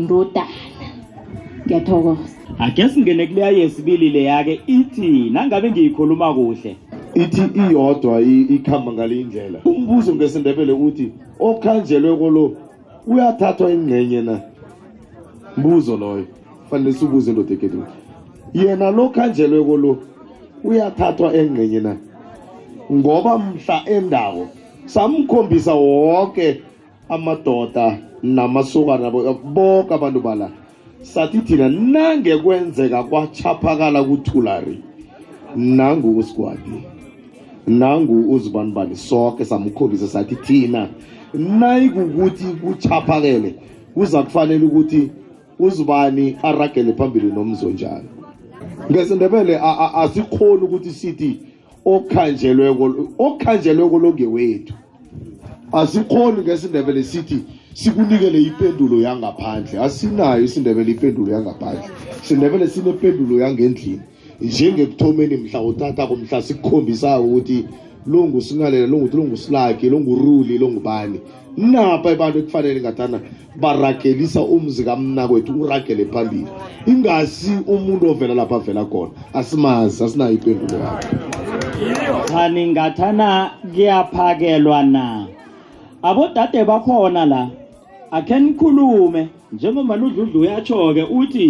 ngiyathokoza 1.69 2.23
ake 2.65 2.83
singene 2.93 3.25
kuleya 3.29 3.51
yesibili 3.61 4.07
leya-ke 4.17 4.53
ithi 4.77 5.09
nangabe 5.35 5.67
ngiyikhuluma 5.71 6.29
kuhle 6.37 6.71
ithi 7.23 7.43
iyodwa 7.63 8.15
ikhamba 8.57 8.91
ngale 8.97 9.15
ndlela 9.29 9.59
umbuzo 9.71 10.11
ngesindebele 10.17 10.73
uthi 10.87 11.07
okhanjelwe 11.49 12.13
kolo 12.21 12.43
uyathathwa 13.13 13.67
ingcenye 13.75 14.21
na 14.29 14.35
mbuzo 15.59 15.95
loyo 16.03 16.25
fanele 16.69 16.93
sibuze 16.99 17.31
lo 17.37 17.43
dekedu 17.51 17.81
yena 18.59 18.87
lo 18.97 19.05
khanjelwe 19.15 19.61
kolo 19.69 19.91
uyathathwa 20.69 21.29
engcenye 21.41 21.81
na 21.87 21.93
ngoba 22.99 23.33
mhla 23.45 23.77
endawo 23.97 24.43
samkhombisa 24.93 25.73
wonke 25.85 26.47
amadoda 27.15 27.85
namasokana 28.37 29.07
boke 29.55 29.91
abantu 29.99 30.21
balana 30.27 30.57
sathi 31.03 31.39
thina 31.41 31.69
nangekwenzeka 31.69 33.03
kwachaphakala 33.05 34.05
kuthulari 34.05 34.79
nangu 35.57 36.19
usigwadi 36.19 36.83
nangu 37.67 38.35
uzibanibani 38.35 38.97
soke 38.97 39.45
samkhombisa 39.45 40.09
sathi 40.09 40.35
thina 40.37 40.89
nayikukuthi 41.35 42.45
kuchaphakele 42.45 43.55
kuza 43.95 44.23
kufanele 44.23 44.67
ukuthi 44.67 45.11
uzibani 45.59 46.37
aragele 46.43 46.93
phambili 46.93 47.33
nomzonjani 47.33 48.09
ngesindebele 48.91 49.59
asikhoni 49.95 50.63
ukuthi 50.67 50.91
sithi 50.91 51.39
okhanjelweko 51.85 53.07
okhanjelweko 53.19 53.99
longewethu 53.99 54.75
asikhoni 55.73 56.43
ngesindebele 56.43 57.03
sithi 57.03 57.39
sikunikele 57.79 58.41
ipendulo 58.43 59.01
yangaphandle 59.01 59.79
asinayo 59.81 60.45
isindebele 60.45 60.91
ipendulo 60.91 61.33
yangaphandle 61.33 61.85
sindebele 62.23 62.67
sinependulo 62.67 63.41
yangendlini 63.45 64.01
njengekuthomeni 64.41 65.37
mhla 65.37 65.63
uthatha 65.63 66.07
komhla 66.07 66.43
sikukhombisayo 66.43 67.25
ukuthi 67.25 67.67
lo 68.07 68.25
ngusinalela 68.25 68.87
lo 68.87 68.99
nguthi 68.99 69.17
lo 69.17 69.25
nguslaki 69.25 69.91
lo 69.91 70.01
nguruli 70.01 70.59
lo 70.59 70.69
ngubani 70.73 71.21
napha 71.57 72.11
abantu 72.11 72.39
ekufanele 72.39 72.81
ngathana 72.81 73.21
baragelisa 73.61 74.41
umzi 74.41 74.85
kamnakwethu 74.85 75.63
uragele 75.63 76.05
phambili 76.05 76.49
ingasi 76.87 77.53
umuntu 77.67 78.11
ovela 78.11 78.35
lapha 78.35 78.55
avela 78.57 78.85
khona 78.85 79.11
asimazi 79.33 80.05
asinayo 80.05 80.33
ipendulo 80.33 80.79
yakhe 80.85 81.17
thani 82.27 82.67
ngathana 82.73 83.51
kuyaphakelwa 83.75 84.83
na 84.83 85.27
abodade 86.03 86.65
bakhona 86.65 87.27
la 87.27 87.51
akhe 88.11 88.39
nikhulume 88.41 89.29
njengoba 89.53 89.97
ludludlu 89.97 90.41
uyatsho-ke 90.41 91.03
uthi 91.03 91.49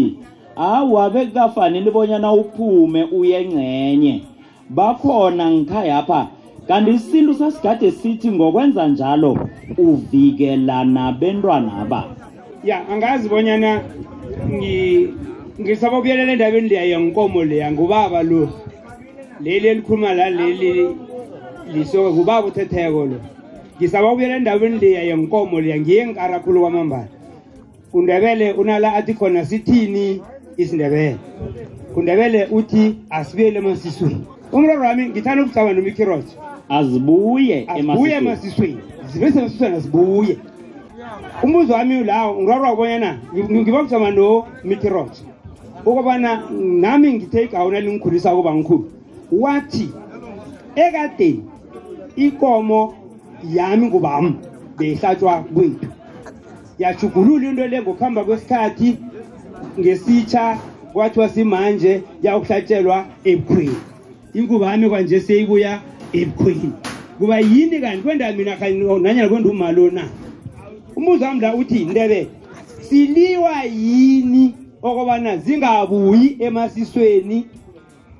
awabe 0.56 1.26
kukafanele 1.26 1.90
bonyana 1.90 2.28
uphume 2.32 3.02
uyengcenye 3.18 4.14
bakhona 4.70 5.44
ngikhayapha 5.54 6.20
kanti 6.68 6.90
isintu 6.98 7.32
sasigade 7.38 7.88
sithi 7.90 8.28
ngokwenza 8.34 8.82
njalo 8.90 9.30
uvikelana 9.78 11.12
bentwana 11.20 11.86
ba 11.90 12.00
ya 12.64 12.76
angazi 12.90 13.28
bonyana 13.30 13.70
ngisabokuyelela 15.62 16.32
endabeni 16.34 16.68
leya 16.68 16.84
yankomo 16.92 17.40
leya 17.44 17.68
ngubaba 17.72 18.20
lo 18.22 18.42
leli 19.42 19.66
elikhuluma 19.68 20.10
la 20.18 20.26
leli 20.30 20.88
lisoke 21.72 22.10
ngubaba 22.14 22.46
uthetheko 22.50 23.00
lo 23.06 23.18
ngisaba 23.78 24.12
ukuyela 24.12 24.36
endaweni 24.36 24.78
leya 24.78 25.02
yenkomo 25.02 25.60
leya 25.60 25.78
ngiye 25.80 26.06
ngikarakhulu 26.06 26.60
kwamambala 26.60 27.08
undebele 27.92 28.52
unala 28.52 28.94
athi 28.94 29.14
khona 29.14 29.44
sithini 29.44 30.20
isindebele 30.56 31.16
undebele 31.96 32.46
uthi 32.50 32.96
asibuyele 33.10 33.58
emasisweni 33.58 34.20
umraro 34.52 34.80
wami 34.82 35.08
ngithanda 35.08 35.44
ukucaba 35.44 35.72
nomikhiroso 35.72 36.34
azibuye 36.68 37.64
azibuye 37.70 38.14
emasisweni 38.18 38.78
zibe 39.12 39.30
semasisweni 39.30 39.76
azibuye 39.76 40.36
umbuzo 41.42 41.72
wami 41.72 42.04
lawo 42.04 42.42
ngirarwa 42.42 42.70
kubonyana 42.70 43.10
ngiba 43.50 43.80
kujama 43.82 44.10
nomikhiroso 44.10 45.22
ukubana 45.86 46.42
nami 46.80 47.08
ngithe 47.14 47.40
igawuna 47.46 47.78
lingikhulisa 47.80 48.34
kuba 48.34 48.50
ngikhulu 48.58 48.84
wathi 49.32 49.86
ekadeni 50.74 51.44
ikomo 52.18 52.97
yami 53.44 53.86
ngubami 53.86 54.34
beyihlatshwa 54.78 55.44
kwethu 55.54 55.86
yajugulula 56.78 57.50
into 57.50 57.66
le 57.66 57.82
ngokuhamba 57.82 58.24
kwesikhathi 58.24 58.98
ngesitsha 59.80 60.58
kwathiwa 60.92 61.28
simanje 61.28 62.02
yawuhlatshelwa 62.22 62.96
ebukhweni 63.24 63.76
ingubami 64.38 64.86
kwanje 64.90 65.18
seyibuya 65.20 65.80
ebukhweni 66.14 66.70
kuba 67.18 67.40
yini 67.40 67.78
kanti 67.80 68.02
kwenda 68.02 68.32
mina 68.32 68.54
nanyana 69.00 69.28
kwenda 69.28 69.50
umali 69.50 69.90
na 69.90 70.04
umbuzo 70.96 71.24
wam 71.24 71.40
la 71.40 71.54
uthi 71.54 71.84
ntebe 71.84 72.26
siliwa 72.80 73.62
yini 73.64 74.54
okobana 74.82 75.36
zingabuyi 75.36 76.36
emasisweni 76.38 77.46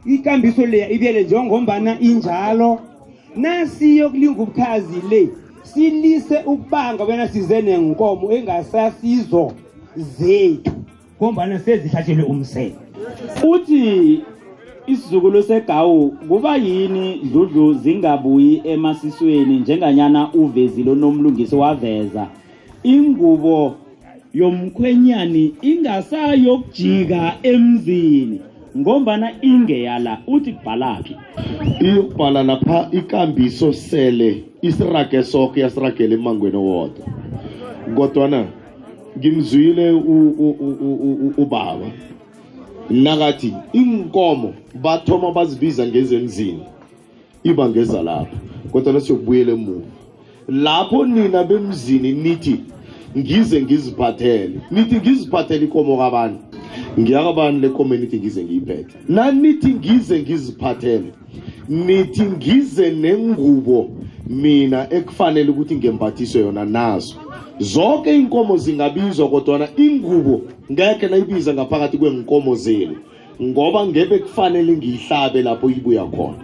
ikambiso 0.07 0.66
leya 0.66 0.90
ibele 0.90 1.22
njengombana 1.24 2.00
injalo 2.00 2.81
nasiyo 3.38 4.11
kulingubukhazi 4.11 5.01
le 5.11 5.29
silise 5.62 6.38
ukubanga 6.46 7.07
bena 7.07 7.29
size 7.29 7.57
nenkomo 7.66 8.24
engasasizo 8.37 9.44
zethu 10.16 10.72
ngombana 11.16 11.57
sezihlatshelwe 11.64 12.24
umsele 12.33 12.77
uthi 13.53 13.81
isizukulo 14.92 15.38
segawu 15.48 15.98
kuba 16.29 16.53
yini 16.66 17.07
dludlu 17.33 17.66
zingabuyi 17.83 18.53
emasisweni 18.74 19.55
njenganyana 19.61 20.20
uvezilo 20.42 20.92
nomlungisi 21.03 21.57
waveza 21.62 22.24
ingubo 22.95 23.57
yomkhwenyani 24.41 25.45
ingasayokujika 25.70 27.20
emzini 27.51 28.36
ngombana 28.76 29.32
ingeyala 29.42 30.18
uthi 30.26 30.52
kubhalaphi 30.52 31.16
iyokubhala 31.80 32.42
lapha 32.42 32.88
ikambiso 32.92 33.72
sele 33.72 34.44
isirage 34.62 35.20
soke 35.22 35.60
yasiragela 35.60 36.14
emangweni 36.14 36.56
wodwa 36.68 37.06
kodwana 37.96 38.40
ngimzwile 39.18 39.86
ubaba 41.42 41.86
nakathi 42.90 43.50
inkomo 43.80 44.54
bathoma 44.82 45.32
bazibiza 45.32 45.86
ngezemzini 45.86 46.62
iba 47.48 47.64
ngeza 47.70 47.98
lapha 48.08 48.36
kodwana 48.72 49.00
siyokubuyela 49.00 49.52
emuva 49.56 49.88
lapho 50.48 51.06
nina 51.06 51.40
bemzini 51.44 52.10
nithi 52.22 52.56
ngize 53.18 53.62
ngiziphathele 53.62 54.54
nithi 54.70 54.94
ngiziphathele 54.96 55.64
inkomo 55.64 55.96
kabani 55.98 56.38
ngiyakabani 56.98 57.56
le 57.60 57.68
nkomo 57.68 57.92
nithi 57.96 58.16
ngize 58.20 58.40
ngiyiphethe 58.44 58.94
nanithi 59.16 59.70
ngize 59.78 60.16
ngiziphathele 60.22 61.08
nithi 61.86 62.22
ngize 62.36 62.86
nengubo 63.02 63.80
mina 64.42 64.80
ekufanele 64.96 65.48
ukuthi 65.52 65.74
ngembathiswe 65.78 66.38
yona 66.46 66.64
nazo 66.64 67.14
zonke 67.72 68.10
inkomo 68.20 68.52
zingabizwa 68.64 69.26
kodwana 69.32 69.66
ingubo 69.86 70.34
ngekhe 70.72 71.06
nayibiza 71.10 71.50
ngaphakathi 71.56 71.96
kwenkomo 72.00 72.52
zenu 72.64 72.96
ngoba 73.42 73.80
ngebe 73.88 74.16
kufanele 74.24 74.70
ngiyihlabe 74.78 75.38
lapho 75.42 75.66
ibuya 75.70 76.04
khona 76.12 76.42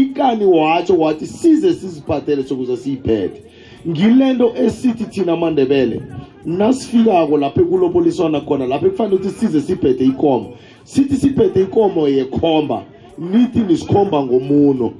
ikani 0.00 0.44
watsho 0.44 0.94
wathi 1.02 1.26
size 1.26 1.68
siziphathele 1.80 2.42
sokuze 2.42 2.76
siyiphethe 2.76 3.45
ngilento 3.88 4.52
esithi 4.56 5.04
thina 5.04 5.36
mandebele 5.36 6.00
nasifikako 6.44 7.36
lapho 7.38 7.64
kuloboliswana 7.64 8.40
khona 8.40 8.66
lapho 8.66 8.90
kufanele 8.90 9.16
ukuthi 9.16 9.30
size 9.30 9.60
sibhede 9.60 10.04
ikomo 10.04 10.52
sithi 10.84 11.16
sibhede 11.16 11.62
ikomo 11.62 12.08
yekhomba 12.08 12.82
nithi 13.18 13.58
nisikhomba 13.58 14.22
ngomuno 14.22 14.92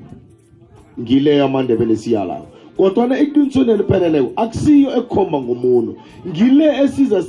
ngileyo 1.00 1.44
amandebele 1.44 1.96
siyalayo 1.96 2.46
kodwana 2.76 3.18
eqinisweni 3.18 3.70
elipheleleko 3.74 4.30
akusiyo 4.36 4.90
ekukhomba 4.98 5.38
ngomuno 5.42 5.92
ngile 6.30 6.66
esiza 6.84 7.22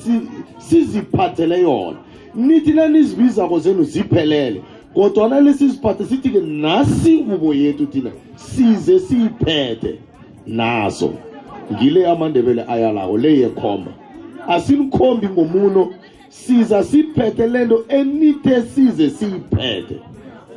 siziphathele 0.59 1.59
yona 1.61 1.97
nithi 2.35 2.71
nanizibizako 2.73 3.59
zenu 3.59 3.83
ziphelele 3.83 4.61
kodwana 4.93 5.41
lesiziphathe 5.41 6.05
sithi-ke 6.05 6.39
nasingubo 6.61 7.53
yethu 7.53 7.85
thina 7.85 8.11
size 8.35 8.99
siyiphethe 8.99 9.97
nazo 10.47 11.13
ngile 11.73 12.07
amandebele 12.07 12.65
ayalawo 12.67 13.17
le 13.17 13.37
yekhomba 13.39 13.91
asinikhombi 14.47 15.27
ngomuno 15.29 15.89
siza 16.29 16.83
siphethe 16.83 17.47
lento 17.47 17.85
enithe 17.89 18.61
size 18.61 19.09
siyiphethe 19.09 19.99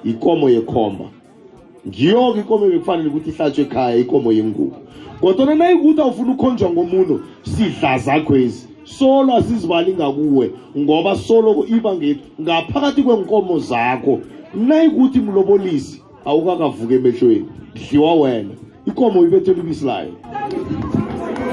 ikomo 0.04 0.50
yekhomba 0.50 1.04
ngiyo-ke 1.88 2.40
ikomo 2.44 2.64
bekufanele 2.70 3.08
ukuthi 3.08 3.30
ihlatshwe 3.34 3.64
ekhaya 3.66 3.96
ikomo 3.98 4.28
yengubo 4.32 4.76
kodwana 5.20 5.54
nayikuthi 5.54 6.00
awufuna 6.02 6.32
ukhonjwa 6.32 6.68
ngomuno 6.70 7.14
sidla 7.42 7.98
zakhwezi 7.98 8.66
solo 8.84 9.34
asizibali 9.36 9.92
ngakuwe 9.94 10.46
ngoba 10.78 11.16
solo 11.16 11.66
iba 11.66 11.90
ngaphakathi 12.40 13.02
kwenkomo 13.02 13.58
zakho 13.58 14.20
nayikuthi 14.54 15.18
mlobolisi 15.18 15.98
awukakavuka 16.24 16.94
emehlweni 16.94 17.46
dliwa 17.88 18.14
wena 18.14 18.54
ikomo 18.86 19.22
ibethela 19.24 19.58
ibisi 19.62 19.84
layo 19.86 20.12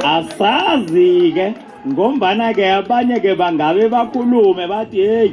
asazi-ke 0.05 1.47
ngombana-ke 1.87 2.61
abanye-ke 2.79 3.31
bangabe 3.39 3.83
bakhulume 3.93 4.65
bathi 4.71 4.99
heyi 5.09 5.31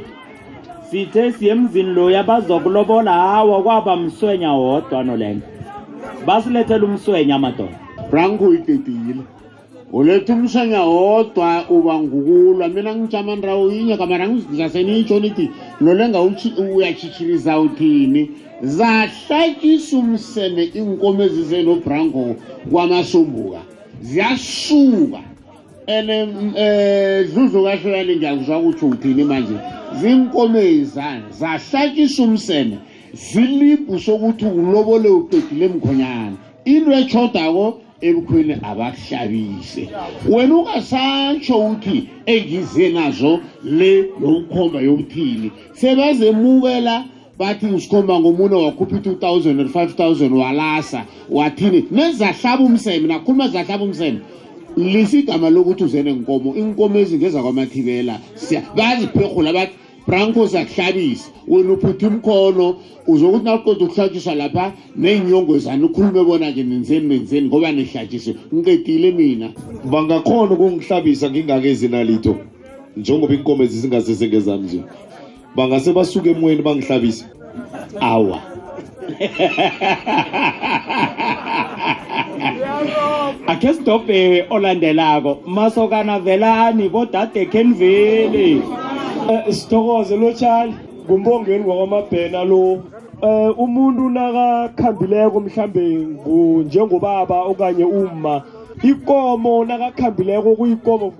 sithe 0.89 1.23
siye 1.37 1.51
emzini 1.53 1.91
loya 1.97 2.21
bazokulobola 2.23 3.13
hawa 3.13 3.63
kwaba 3.63 3.93
mswenya 3.95 4.51
wodwa 4.53 5.03
nolenga 5.03 5.45
basilethela 6.25 6.85
umswenya 6.85 7.37
madoda 7.39 7.77
franko 8.09 8.53
itetile 8.55 9.21
uletha 9.93 10.33
umswenya 10.33 10.81
wodwa 10.81 11.65
uba 11.69 11.93
ngukulwa 12.01 12.67
mina 12.67 12.95
ngijama 12.95 13.35
ndawo 13.35 13.71
yinye 13.71 13.97
kamara 13.97 14.27
ngidlasenitsho 14.29 15.19
nithi 15.19 15.49
nolenga 15.81 16.19
uyatshitshiriza 16.75 17.51
uthini 17.65 18.21
zahlatyisa 18.77 19.97
umsene 20.03 20.61
iinkomo 20.75 21.19
ezizenobranko 21.27 22.23
kwamasumbuka 22.71 23.59
ziyasuka 24.05 25.21
and 25.87 26.09
um, 26.09 26.47
uh, 26.49 27.23
zuzu 27.31 27.59
kahlukane 27.63 28.15
ngiyakuzwa 28.17 28.57
ukuthi 28.59 28.85
uphini 28.87 29.23
manje 29.23 29.57
zinkomeni 29.99 30.85
zane 30.85 31.23
zahlatshisa 31.39 32.23
umseme 32.23 32.77
zilibhu 33.13 33.95
sokuthi 34.05 34.45
ulobole 34.59 35.09
uqedile 35.19 35.65
emkhonyana 35.69 36.37
into 36.71 36.91
echodako 37.01 37.65
ebukhweni 38.07 38.53
abakuhlabise 38.69 39.83
wena 40.31 40.53
ungasatsho 40.59 41.55
ukuthi 41.63 41.97
engize 42.31 42.85
nazo 42.97 43.33
le 43.77 43.93
lo 44.21 44.29
mkhomba 44.41 44.79
yobuthini 44.87 45.49
sebazemukela 45.79 46.95
bathi 47.39 47.65
usikhomba 47.67 48.19
ngomuno 48.19 48.57
wakhupha 48.65 48.95
i-2000 48.97 49.61
or 49.61 49.67
5000 49.67 50.37
walasa 50.37 51.05
wathini 51.29 51.85
nezahlaba 51.91 52.63
umseme 52.63 53.07
nakhuluma 53.07 53.47
zahlaba 53.47 53.83
umseme 53.83 54.19
lisigama 54.77 55.49
lokuthi 55.49 55.83
uze 55.83 56.03
nenkomo 56.03 56.55
inkomo 56.55 56.97
ezingeza 56.99 57.41
kwamathibela 57.43 58.19
baziphehula 58.75 59.53
bathi 59.53 59.75
branco 60.07 60.47
siyakuhlabisa 60.47 61.27
wena 61.47 61.73
uphuthe 61.73 62.07
imkhono 62.07 62.75
uzokuthi 63.07 63.45
nakuqeda 63.45 63.85
ukuhlatshiswa 63.85 64.35
lapha 64.35 64.65
ney'nyongozane 64.95 65.83
ukhulume 65.87 66.21
bona-ke 66.27 66.63
nenzeni 66.63 67.07
nenzeni 67.09 67.45
ngoba 67.51 67.71
nihlatshiswe 67.75 68.31
ngiqedile 68.55 69.11
mina 69.17 69.47
bangakhona 69.91 70.51
ukungihlabisa 70.55 71.25
ngingakezina 71.31 71.99
litho 72.09 72.33
njengoba 72.97 73.33
inkomo 73.35 73.61
ezi 73.67 73.77
zingazezengezami 73.83 74.65
nje 74.67 74.81
bangase 75.55 75.93
basuke 75.93 76.31
emoyeni 76.31 76.61
bangihlabise 76.61 77.25
awa 78.01 78.39
akhe 83.47 83.73
sidobhe 83.73 84.45
olandelako 84.49 85.37
masokana 85.47 86.19
velani 86.19 86.89
bodade 86.89 87.45
kenveli 87.51 88.57
um 88.63 89.29
eh, 89.29 89.47
sithokoze 89.55 90.15
lotshani 90.17 90.75
ngumbongeni 91.05 91.63
wakwamabhena 91.69 92.43
lo 92.43 92.83
eh 93.21 93.59
umuntu 93.59 94.09
nakakhambileko 94.09 95.39
mhlambe 95.39 95.85
njengobaba 96.65 97.41
okanye 97.43 97.83
uma 97.85 98.41
ikomo 98.83 99.65
nakakhambileko 99.65 100.55
kuyikomo 100.55 101.13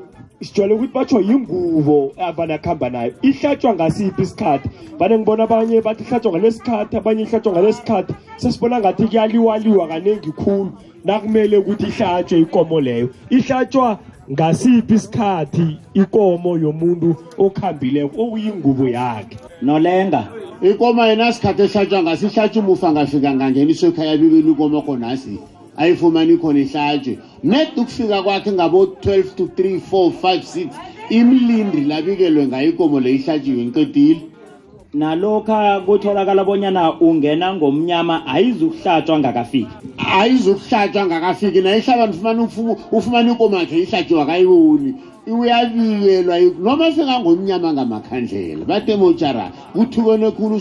sijwale 0.46 0.74
ukuthi 0.74 0.94
batsho 0.94 1.20
yingubo 1.20 2.14
abane 2.18 2.54
akuhamba 2.54 2.90
nayo 2.90 3.14
ihlatshwa 3.22 3.74
ngasiphi 3.74 4.22
isikhathi 4.22 4.70
bane 5.00 5.18
ngibona 5.18 5.44
abanye 5.44 5.82
bathi 5.82 6.04
ihlatshwa 6.06 6.32
ngalesikhathi 6.32 6.94
abanye 6.98 7.22
ihlatshwa 7.26 7.54
ngalesikhathi 7.54 8.14
sesibona 8.38 8.80
ngathi 8.80 9.04
kuyaliwaliwa 9.10 9.88
kaningi 9.90 10.32
khulu 10.32 10.72
nakumele 11.06 11.58
ukuthi 11.58 11.86
ihlatshwe 11.90 12.38
ikomo 12.46 12.78
leyo 12.82 13.08
ihlatshwa 13.30 14.00
ngasiphi 14.32 14.94
isikhathi 14.94 15.66
ikomo 15.94 16.52
yomuntu 16.58 17.10
okuhambileko 17.42 18.16
okuyingubo 18.24 18.86
yakhe 18.96 19.36
nolenga 19.62 20.22
ikomo 20.62 21.02
yena 21.10 21.34
sikhathi 21.34 21.62
ehlatshwa 21.66 22.00
ngasihlatshwa 22.04 22.62
umufa 22.64 22.88
ngafika 22.92 23.30
ngangeniso 23.36 23.84
ekhaya 23.90 24.14
bibeni 24.18 24.52
ikomo 24.54 24.78
khonasi 24.86 25.36
ayifumani 25.78 26.38
khona 26.40 26.60
ihlatshwe 26.66 27.14
net 27.46 27.78
ukufika 27.78 28.24
kwakhe 28.24 28.52
ngabo 28.52 28.84
12-3-4-5-6 29.06 30.68
imlindi 31.10 31.82
labikelwe 31.90 32.44
ngayikomo 32.50 32.98
le 33.06 33.10
ihlatshiwe 33.18 33.62
inqedile 33.66 34.22
nalokhu 34.94 35.58
kutholakala 35.86 36.42
bonyana 36.50 36.84
ungena 37.08 37.48
ngomnyama 37.58 38.16
ayizukuhlatshwa 38.34 39.16
ngakafiki 39.20 39.68
ayizukuhlatshwa 40.20 41.04
ngakafiki 41.08 41.60
naye 41.66 41.80
hlaba 41.86 42.06
ndifumane 42.10 42.42
ufumane 42.98 43.28
inkomo 43.32 43.56
yakhe 43.62 43.78
ihlatshiwa 43.84 44.24
kayiwoni 44.30 44.92
uyabikelwa 45.34 46.36
noma 46.64 46.86
sengangomnyama 46.96 47.70
ngamakhandlela 47.76 48.64
batemotshara 48.70 49.46
kuthukene 49.76 50.30
khulu 50.38 50.56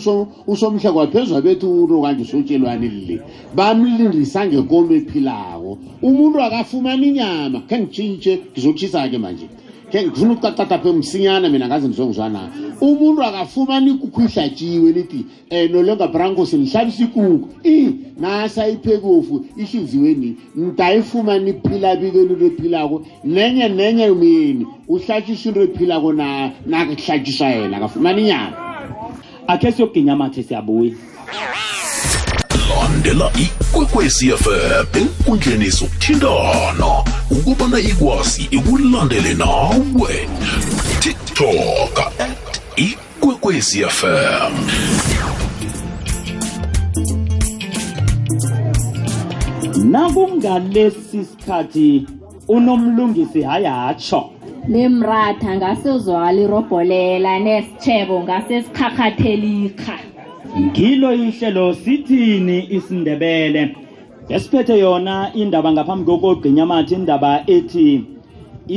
usomhle 0.53 0.89
kwaphezwa 0.95 1.39
bethu 1.45 1.67
uro 1.85 1.97
kanje 2.05 2.23
usotshelwane 2.25 2.87
lile 2.95 3.17
bamlindisa 3.57 4.41
ngekomo 4.49 4.93
ephilako 5.01 5.71
umuntu 6.09 6.37
akafumani 6.47 7.05
inyama 7.11 7.59
khe 7.69 7.75
ngitshintshe 7.81 8.33
ngizotshisa-ke 8.53 9.19
manje 9.25 9.47
ngifuna 9.93 10.33
ukucacaca 10.33 10.79
phe 10.83 10.93
msinyana 10.93 11.49
mina 11.49 11.67
ngaze 11.67 11.87
ndizongizwana 11.89 12.41
umuntu 12.81 13.23
akafumani 13.23 13.91
ikukhu 13.91 14.21
ihlatshiwe 14.23 14.93
lithi 14.93 15.27
um 15.51 15.73
nolonga 15.73 16.07
brancos 16.09 16.53
ndihlabisa 16.53 17.05
ikukhu 17.05 17.49
i 17.63 17.95
nasayiphekofu 18.21 19.47
ihliziyweni 19.57 20.37
ndayifumani 20.55 21.51
iphilabikeni 21.51 22.35
lephilako 22.43 23.03
nenye 23.25 23.69
nenye 23.69 24.09
myeni 24.11 24.67
uhlatshisa 24.89 25.49
into 25.49 25.63
ephilako 25.63 26.13
nakuhlatshiswa 26.67 27.49
yena 27.49 27.77
akafumani 27.77 28.23
inyama 28.23 28.57
akhe 29.47 29.73
siyokuginya 29.73 30.13
amathe 30.13 30.43
siyabuya 30.43 30.93
landela 32.69 33.31
ikwekwezi 33.45 34.29
fm 34.31 34.99
enkundleni 34.99 35.69
zokuthintana 35.71 36.91
ukubana 37.37 37.79
ikwazi 37.91 38.43
ikulandele 38.57 39.31
nawe 39.43 40.15
tiktok 41.03 41.95
at 42.21 42.61
ikwekwezi 42.87 43.79
fm 43.99 44.53
nakungalesi 49.91 51.25
sikhathi 51.25 52.07
unomlungisi 52.49 53.43
hayatsho 53.43 54.31
nemratha 54.69 55.57
ngasezwalirobholela 55.57 57.39
nesitshebo 57.39 58.23
ngasesikhakhatelikha 58.23 59.99
ngilo 60.61 61.15
inhlelo 61.15 61.75
sithini 61.75 62.67
isindebele 62.71 63.63
esiphethe 64.35 64.75
yona 64.85 65.17
indaba 65.41 65.69
ngaphambi 65.75 66.05
kokugqinya 66.11 66.63
amathi 66.67 66.93
indaba 66.99 67.31
ethi 67.57 67.87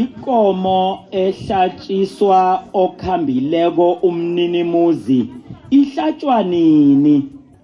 ikomo 0.01 0.79
ehlatshiswa 1.23 2.39
okhambileko 2.83 3.87
umninimuzi 4.07 5.19
ihlatshwa 5.77 6.35
nini 6.51 7.15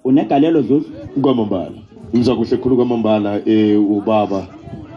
unegalelo 0.08 0.60
zulu 0.68 0.86
kwamambala 1.24 1.78
ngiza 2.16 2.32
kuhle 2.40 2.56
khulu 2.62 2.74
kwamambala 2.78 3.32
um 3.50 3.82
ubaba 3.98 4.40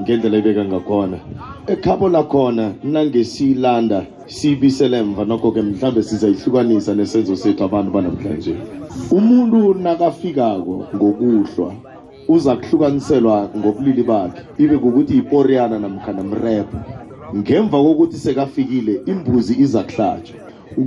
ngendlela 0.03 0.37
ibeka 0.41 0.62
ngakhona 0.69 1.19
ekhabo 1.67 2.09
lakhona 2.09 2.73
nangesiyilanda 2.85 4.07
siyibisele 4.27 5.03
mva 5.03 5.25
nokho-ke 5.25 5.62
mhlawumbe 5.69 6.03
sizayihlukanisa 6.09 6.93
nesenzo 6.99 7.35
sethu 7.43 7.62
abantu 7.67 7.91
banamhlanje 7.97 8.53
umuntu 9.19 9.59
nakafikako 9.85 10.77
ngokuhlwa 10.97 11.71
uza 12.35 12.53
kuhlukaniselwa 12.61 13.37
ngobulili 13.59 14.03
bakhe 14.11 14.39
ibe 14.62 14.77
kukuthi 14.83 15.12
yiporiyana 15.19 15.77
namkha 15.83 16.11
namrebo 16.17 16.77
ngemva 17.39 17.79
kokuthi 17.87 18.17
sekafikile 18.27 18.95
imbuzi 19.11 19.53
iza 19.64 19.83
kuhlatshwa 19.89 20.37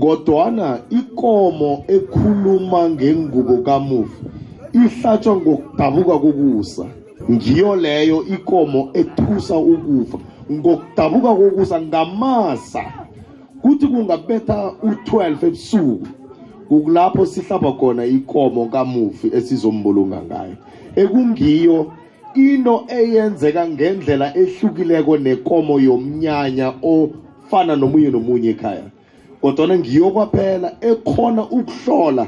kodwana 0.03 0.67
ikomo 0.99 1.71
ekhuluma 1.95 2.81
ngengubo 2.93 3.55
kamufi 3.67 4.19
ihlatshwa 4.83 5.33
ngokudabuka 5.37 6.15
kokusa 6.23 6.85
ngiyo 7.31 7.71
leyo 7.83 8.17
ikomo 8.35 8.81
ethusa 9.01 9.55
ukufa 9.73 10.19
ngokudabuka 10.51 11.31
kokuza 11.37 11.77
ngamasa 11.85 12.83
kuthi 13.61 13.85
kungabetha 13.87 14.71
u-12 14.81 15.45
ebusuku 15.49 16.07
kukulapho 16.67 17.23
sihlaba 17.25 17.71
khona 17.79 18.03
ikomo 18.17 18.63
kamufi 18.73 19.27
esizombulunga 19.37 20.19
ngayo 20.29 20.55
ekungiyo 21.01 21.77
into 22.47 22.73
eyenzeka 22.99 23.61
ngendlela 23.73 24.27
ehlukileko 24.41 25.13
nekomo 25.25 25.73
yomnyanya 25.87 26.67
ofana 26.93 27.73
nomunye 27.81 28.09
nomunye 28.15 28.49
ekhaya 28.53 28.83
kodwana 29.41 29.73
ngiyo 29.81 30.07
kwaphela 30.15 30.69
ekhona 30.91 31.41
ukuhlola 31.57 32.23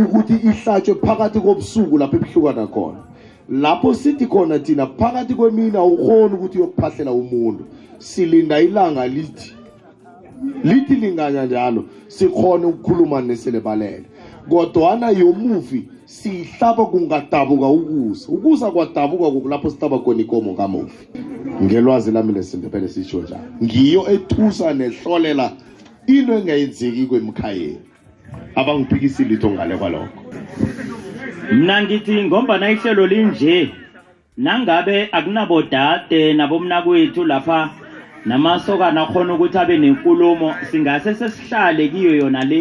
ukuthi 0.00 0.34
ihlatshwe 0.48 0.94
phakathi 1.04 1.38
kobusuku 1.44 1.94
lapho 2.00 2.16
ebuhlukana 2.18 2.64
khona 2.74 3.00
lapho 3.50 3.94
sithi 3.94 4.26
khona 4.26 4.58
thina 4.58 4.86
phakathi 4.86 5.34
kwemini 5.36 5.76
awukhoni 5.76 6.34
ukuthi 6.34 6.58
uyokuphahlela 6.58 7.12
umuntu 7.12 7.64
silinda 7.98 8.60
ilanga 8.60 9.06
lithi 9.06 9.52
lithi 10.64 10.94
linganya 10.96 11.44
njalo 11.44 11.84
sikhone 12.08 12.64
ukukhuluma 12.66 13.20
neselebalele 13.20 14.04
kodwana 14.48 15.08
yomuvi 15.12 15.88
siyihlaba 16.06 16.86
kungadabuka 16.88 17.66
ukusa 17.68 18.24
ukusa 18.32 18.70
kwadabuka 18.72 19.28
kulapho 19.30 19.68
sihlaba 19.70 19.98
khona 20.00 20.20
ikomo 20.24 20.54
kamufi 20.56 21.06
ngelwazi 21.64 22.10
lami 22.12 22.32
lesindebele 22.32 22.88
sisho 22.88 23.22
njalo 23.28 23.42
ngiyo 23.62 24.08
ethusa 24.12 24.72
nehlolela 24.74 25.52
into 26.06 26.32
engayenzeki 26.32 27.06
kwemkhayeni 27.12 27.78
abangiphikisi 28.56 29.24
litho 29.28 29.50
ngale 29.52 29.76
kwalokho 29.76 30.20
mna 31.52 31.82
ngithi 31.82 32.24
ngombana 32.24 32.70
ihlelo 32.70 33.06
linje 33.06 33.70
nangabe 34.36 35.08
akunabodade 35.12 36.32
nabomnakwethu 36.34 37.24
lapha 37.24 37.70
namasokana 38.26 39.02
akhona 39.02 39.34
ukuthi 39.34 39.58
abe 39.58 39.76
nenkulumo 39.78 40.54
singase 40.70 41.14
sesihlale 41.14 41.88
kiyo 41.88 42.14
yona 42.16 42.44
le 42.44 42.60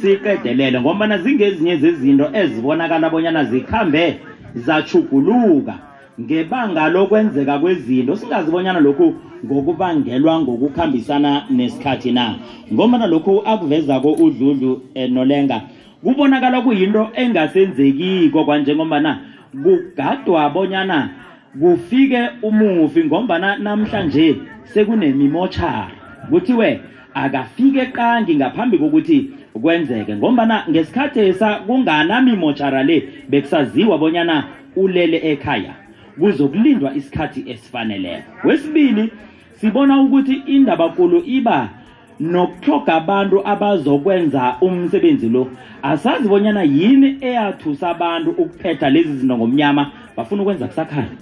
siyiqedelele 0.00 0.80
ngombana 0.80 1.16
zingezinye 1.18 1.74
zezinto 1.82 2.26
ezibonakala 2.40 3.06
bonyana 3.10 3.44
zikhambe 3.44 4.04
zachuguluka 4.54 5.74
ngebanga 6.20 6.82
lokwenzeka 6.88 7.58
kwezinto 7.58 8.16
singazibonyana 8.16 8.80
lokhu 8.80 9.06
ngokubangelwa 9.46 10.34
ngokukhambisana 10.40 11.30
nesikhathi 11.50 12.12
na 12.12 12.24
ngombana 12.72 13.06
lokhu 13.06 13.42
akuvezako 13.52 14.12
udludlu 14.12 14.72
um 14.96 15.12
nolenga 15.14 15.58
kubonakala 16.02 16.60
kuyinto 16.60 17.08
engasenzekiko 17.14 18.44
kwanjengombana 18.44 19.18
kugadwa 19.62 20.50
bonyana 20.50 21.10
kufike 21.60 22.28
umufi 22.42 23.04
ngombana 23.04 23.56
namhlanje 23.56 24.36
sekunemimotshara 24.64 25.88
kuthiwe 26.30 26.80
akafike 27.14 27.86
qangi 27.86 28.34
ngaphambi 28.36 28.78
kokuthi 28.78 29.30
kwenzeke 29.62 30.16
ngombana 30.16 30.64
ngesikhathi 30.70 31.32
sa 31.32 31.54
kunganamimotshara 31.66 32.82
le 32.82 33.08
bekusaziwa 33.28 33.98
bonyana 33.98 34.44
ulele 34.76 35.16
ekhaya 35.32 35.74
kuzokulindwa 36.20 36.94
isikhathi 36.94 37.50
esifaneleyo 37.50 38.22
kwesibili 38.42 39.10
sibona 39.60 40.00
ukuthi 40.00 40.34
indabakulu 40.46 41.22
iba 41.26 41.70
nokuthoga 42.20 42.94
abantu 42.98 43.38
abazokwenza 43.48 44.56
umsebenzi 44.60 45.28
lo 45.32 45.42
asazi 45.82 46.26
bonyana 46.28 46.62
yini 46.66 47.16
eyathusa 47.22 47.86
abantu 47.94 48.30
ukuphetha 48.42 48.90
lezi 48.90 49.12
zinto 49.20 49.34
ngomnyama 49.38 49.82
bafuna 50.16 50.42
ukwenza 50.42 50.66
kusakhani 50.66 51.14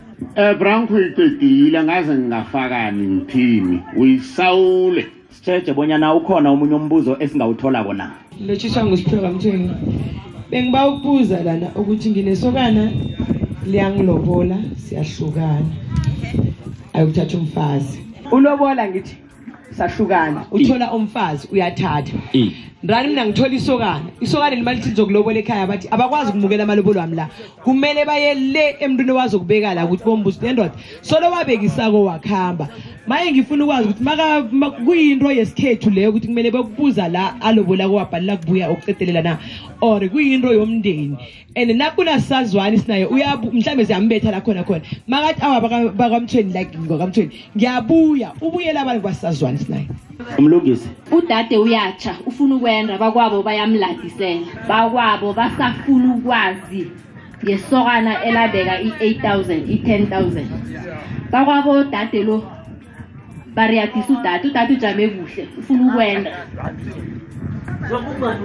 ubranko 0.53 0.95
eh, 0.99 1.19
uyicedile 1.19 1.77
angaze 1.79 2.11
ngingafakani 2.17 3.05
ngithini 3.13 3.77
uyisawule 4.01 5.03
sitsheje 5.31 5.71
bonyana 5.77 6.15
ukhona 6.17 6.49
omunye 6.55 6.75
umbuzo 6.81 7.13
esingawutholako 7.25 7.93
na 8.01 8.07
lotshiswa 8.47 8.83
ngusithokamthweni 8.87 9.69
bengiba 10.51 10.81
ukubuza 10.89 11.43
lana 11.45 11.69
ukuthi 11.77 12.09
nginesokana 12.11 12.85
liyangilobola 13.69 14.57
siyahlukana 14.81 15.69
ayokuthatha 16.97 17.37
umfazi 17.39 17.99
ulobola 18.37 18.89
ngithi 18.89 19.17
sahlukana 19.73 20.45
uthola 20.51 20.93
umfazi 20.99 21.49
uyathatha 21.53 22.13
rani 22.91 23.09
mina 23.09 23.23
ngithola 23.27 23.55
isokana 23.61 24.09
isokane 24.25 24.55
limalithi 24.61 24.89
lizokulobola 24.91 25.39
ekhaya 25.43 25.65
bathi 25.71 25.87
abakwazi 25.95 26.29
ukumukela 26.31 26.63
amalobolo 26.67 26.99
wami 27.03 27.17
la 27.21 27.27
kumele 27.65 28.03
baye 28.09 28.31
le 28.35 28.65
emntwini 28.85 29.11
owazokubeka 29.15 29.69
la 29.75 29.83
ukuthi 29.85 30.05
bombuza 30.07 30.39
le 30.45 30.53
ndoda 30.53 30.75
solo 31.03 31.27
wabekisako 31.35 31.99
wakuhamba 32.05 32.65
maye 33.11 33.27
ngifuna 33.33 33.63
ukwazi 33.65 33.87
ukuthi 33.89 34.85
kuyinto 34.85 35.29
yesikhethu 35.39 35.89
leyo 35.91 36.09
ukuthi 36.11 36.27
kumele 36.31 36.49
bekubuza 36.55 37.09
la 37.09 37.25
alobola 37.43 37.89
kowabhalela 37.91 38.35
kubuya 38.39 38.71
okucedelela 38.73 39.23
na 39.23 39.35
or 39.81 40.01
kuyinto 40.01 40.53
yomndeni 40.53 41.17
and 41.55 41.71
nakunasazwane 41.71 42.79
sinaye 42.79 43.07
mhlawumbe 43.07 43.85
ziyambetha 43.85 44.31
la 44.31 44.41
khona 44.41 44.65
khona 44.65 44.83
makathi 45.07 45.41
awa 45.45 45.61
bakwamthweni 45.93 46.53
like 46.53 46.73
ngakwamthweni 46.79 47.31
ngiyabuya 47.57 48.29
ubuyela 48.41 48.79
abantu 48.83 49.03
kwasazwane 49.05 49.59
sinaye 49.59 49.87
umlungisi 50.39 50.89
udade 51.13 51.57
uyatsha 51.61 52.13
ufuna 52.27 52.55
ukwenda 52.57 52.97
bakwabo 52.99 53.43
bayamladisela 53.45 54.47
bakwabo 54.69 55.33
basafuna 55.37 56.07
ukwazi 56.17 56.83
ngesokana 57.45 58.13
elabeka 58.25 58.75
i-8000 58.81 59.63
i-10000 59.75 60.37
bakwabo 61.33 61.85
dade 61.93 62.23
lo 62.25 62.37
bariyadisa 63.55 64.11
udade 64.13 64.45
udade 64.49 64.73
ujame 64.75 65.09
kuhle 65.09 65.43
ufuna 65.61 65.83
ukwenda 65.89 66.31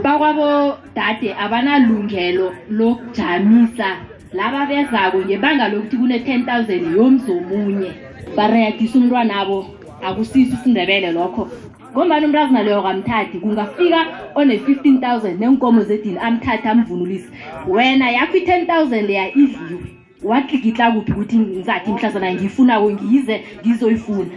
bakwabotate 0.04 1.30
abanalungelo 1.43 2.47
lokujamisa 2.80 3.89
laba 4.38 4.62
bezako 4.70 5.18
ngebanga 5.26 5.66
lokuthi 5.74 5.95
kune-10 6.02 6.41
000 6.45 6.95
yomzomunye 6.97 7.91
bareyadisa 8.38 8.95
umntwana 8.99 9.36
abo 9.41 9.60
akusiso 10.08 10.54
isindebele 10.58 11.10
lokho 11.18 11.43
ngombani 11.91 12.26
umntazana 12.26 12.64
leyo 12.64 12.82
kamthathi 12.86 13.36
kungafika 13.43 13.99
one-15 14.39 14.84
000 15.02 15.39
nenkomo 15.39 15.82
zedini 15.89 16.20
amthathi 16.26 16.68
amvunulise 16.68 17.30
wena 17.76 18.08
yakho 18.18 18.36
i-10 18.38 18.66
000 18.66 19.08
leya 19.08 19.26
idliwe 19.43 19.86
watlikitla 20.30 20.91
kuphi 20.91 21.12
ukuthi 21.12 21.38
ngizathi 21.39 21.89
mhlazana 21.91 22.34
ngiyifunako 22.34 22.91
ngiyize 22.91 23.36
ngizoyifuna 23.60 24.32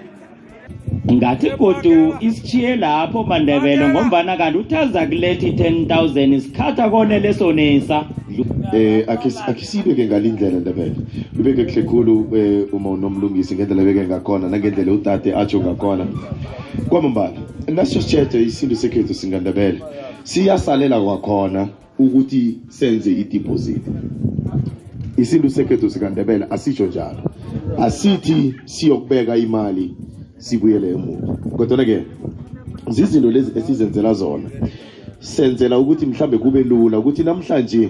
ngathi 1.12 1.50
godu 1.58 2.14
isishiye 2.20 2.76
lapho 2.76 3.22
mandebelo 3.24 3.88
ngombana 3.88 4.32
kanti 4.40 4.58
uthi 4.58 4.74
azakuletha 4.76 5.46
i-10 5.46 5.86
000 5.88 6.36
isikhatha 6.40 6.88
kone 6.90 7.18
lesonesa 7.20 7.98
eh 8.72 9.04
akusibeke 9.46 10.02
ngale 10.08 10.28
ndlela 10.32 10.58
ndebele 10.64 10.96
ubeke 11.38 11.64
kuhle 11.66 11.82
khulu 11.84 12.14
um 12.20 12.68
uma 12.72 12.88
unomlungisi 12.96 13.52
ngendlela 13.54 13.82
ebeke 13.84 14.04
ngakhona 14.08 14.48
nangendlela 14.48 14.92
utate 14.96 15.28
atsho 15.36 15.60
ngakhona 15.60 16.04
kwamambala 16.88 17.36
naso 17.68 18.00
sitshetshe 18.00 18.40
isintu 18.42 18.74
sekhethu 18.80 19.12
singandebele 19.14 19.78
siyasalela 20.24 20.96
kwakhona 21.04 21.68
ukuthi 22.00 22.42
senze 22.68 23.10
ideposit 23.22 23.82
isintu 25.20 25.48
sekhethu 25.56 25.86
sikandebele 25.92 26.44
asitsho 26.54 26.86
njalo 26.86 27.20
asithi 27.86 28.54
siyokubeka 28.72 29.36
imali 29.36 29.86
sibuyele 30.44 30.86
emuva 30.92 31.32
kodwa-ke 31.56 31.96
zizinto 32.94 33.30
lezi 33.32 33.50
esizenzela 33.58 34.12
zona 34.14 34.48
senzela 35.20 35.78
ukuthi 35.78 36.06
mhlambe 36.06 36.38
kube 36.38 36.62
lula 36.62 36.98
ukuthi 36.98 37.22
namhlanje 37.24 37.88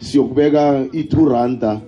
siyokubeka 0.00 0.64
i-two 0.92 1.28
randa 1.32 1.80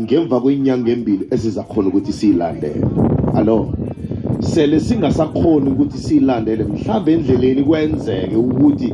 ngemva 0.00 0.36
kwenyanga 0.42 0.90
embili 0.96 1.24
esizakhona 1.34 1.88
ukuthi 1.88 2.12
siyilandele 2.12 2.82
allo 3.38 3.70
sele 4.40 4.80
singasakhoni 4.80 5.70
ukuthi 5.70 5.98
siyilandele 5.98 6.64
mhlambe 6.64 7.12
endleleni 7.14 7.62
kwenzeke 7.62 8.36
ukuthi 8.36 8.88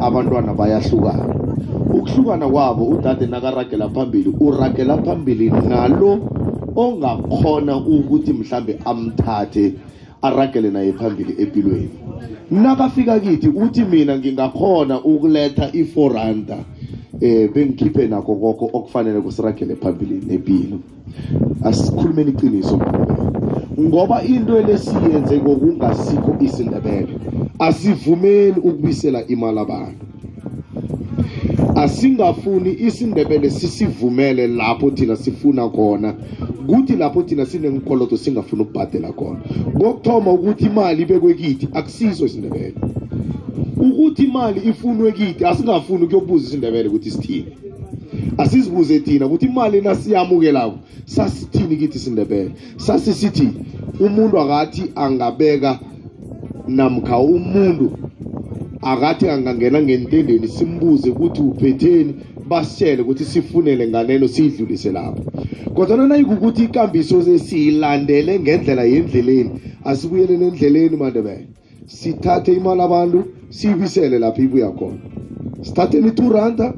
abantwana 0.00 0.50
bayahlukana 0.58 1.24
ukuhlukana 1.94 2.46
kwabo 2.52 2.82
udade 2.84 3.26
nakaragela 3.26 3.88
phambili 3.94 4.30
uragela 4.40 4.98
phambili 5.06 5.46
nalo 5.50 6.10
ongakhona 6.76 7.74
ukuthi 7.76 8.32
mhlambe 8.32 8.72
amthathe 8.90 9.66
aragele 10.22 10.70
naye 10.70 10.92
phambili 10.92 11.34
empilweni 11.38 11.88
nakafika 12.50 13.20
kithi 13.20 13.48
uthi 13.48 13.84
mina 13.84 14.18
ngingakhona 14.18 15.04
ukuletha 15.04 15.70
i-four 15.72 16.12
randa 16.12 16.58
eh 17.20 17.50
bengikhiphe 17.54 18.06
nakho 18.08 18.34
konke 18.34 18.64
okufanele 18.72 19.20
kusiragele 19.20 19.76
phambili 19.82 20.18
nempilo 20.26 20.78
asikhulumeni 21.64 22.30
iqiniso 22.30 22.76
ngoba 23.80 24.16
into 24.34 24.54
lesiyenze 24.68 25.34
ngokungasikho 25.42 26.30
isindebele 26.46 27.14
asivumeli 27.58 28.60
ukubisela 28.60 29.20
imali 29.26 29.58
abantu 29.64 30.04
asingafuni 31.76 32.72
isindebele 32.80 33.50
sisivumele 33.50 34.46
lapho 34.46 34.90
thina 34.90 35.16
sifuna 35.16 35.68
khona 35.68 36.14
kuthi 36.66 36.96
lapho 36.96 37.22
thina 37.22 37.46
sinenkoloto 37.46 38.16
singafuni 38.16 38.62
ukubhadela 38.62 39.12
khona 39.12 39.40
kokuthoma 39.78 40.32
ukuthi 40.32 40.64
imali 40.66 41.02
ibekwe 41.02 41.34
kithi 41.34 41.68
akusizo 41.72 42.26
isindebele 42.26 42.74
ukuthi 43.76 44.24
imali 44.24 44.60
ifunwe 44.70 45.12
kithi 45.12 45.44
asingafuni 45.44 46.04
ukuyobuza 46.04 46.46
isindebele 46.46 46.88
ukuthi 46.88 47.10
sithini 47.10 47.46
asizibuze 48.38 48.98
thina 48.98 49.26
ukuthi 49.26 49.46
imali 49.46 49.80
nasiyamukelako 49.80 50.78
sasithini 51.04 51.76
kithi 51.76 51.96
isindebele 51.98 52.50
sasisithi 52.76 53.48
umuntu 54.00 54.38
akathi 54.40 54.84
angabeka 54.96 55.78
namkha 56.68 57.18
umuntu 57.18 57.92
akathi 58.82 59.28
angangena 59.28 59.82
ngentendeni 59.82 60.48
simbuze 60.48 61.10
ukuthi 61.10 61.42
uphetheni 61.42 62.14
basitshele 62.48 63.02
ukuthi 63.02 63.24
sifunele 63.24 63.86
nganeno 63.88 64.28
siyidlulise 64.28 64.92
lapho 64.92 65.22
kodwana 65.74 66.06
nayikukuthi 66.06 66.62
ikambiso 66.64 67.22
siyilandele 67.38 68.38
ngendlela 68.40 68.82
yendleleni 68.84 69.50
asibuyeleni 69.84 70.44
endleleni 70.46 70.96
mandebele 70.96 71.46
sithathe 71.86 72.52
imali 72.52 72.82
abantu 72.82 73.18
siyibisele 73.50 74.18
lapho 74.18 74.42
ibuya 74.42 74.70
khona 74.70 74.98
sithatheni 75.62 76.08
i-two 76.08 76.32
randa 76.32 76.74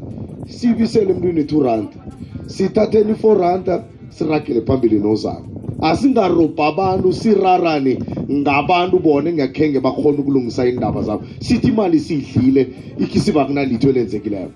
siyibisele 0.48 1.10
emntwini 1.12 1.40
i-two 1.44 1.62
randa 1.62 1.98
sithatheni 2.46 3.10
i-four 3.12 3.36
randa 3.38 3.84
siragele 4.16 4.60
phambili 4.66 4.98
nozalo 4.98 5.49
asingarobha 5.82 6.64
abantu 6.70 7.08
sirarane 7.20 7.94
ngabantu 8.40 8.94
bona 9.04 9.26
engakhenge 9.32 9.78
bakhona 9.86 10.18
ukulungisa 10.22 10.62
indaba 10.72 11.00
zabo 11.06 11.22
sithi 11.46 11.66
imali 11.72 11.98
siyidlile 12.06 12.62
ikhisiba 13.04 13.40
kunalitho 13.48 13.86
elenzekileyo 13.92 14.48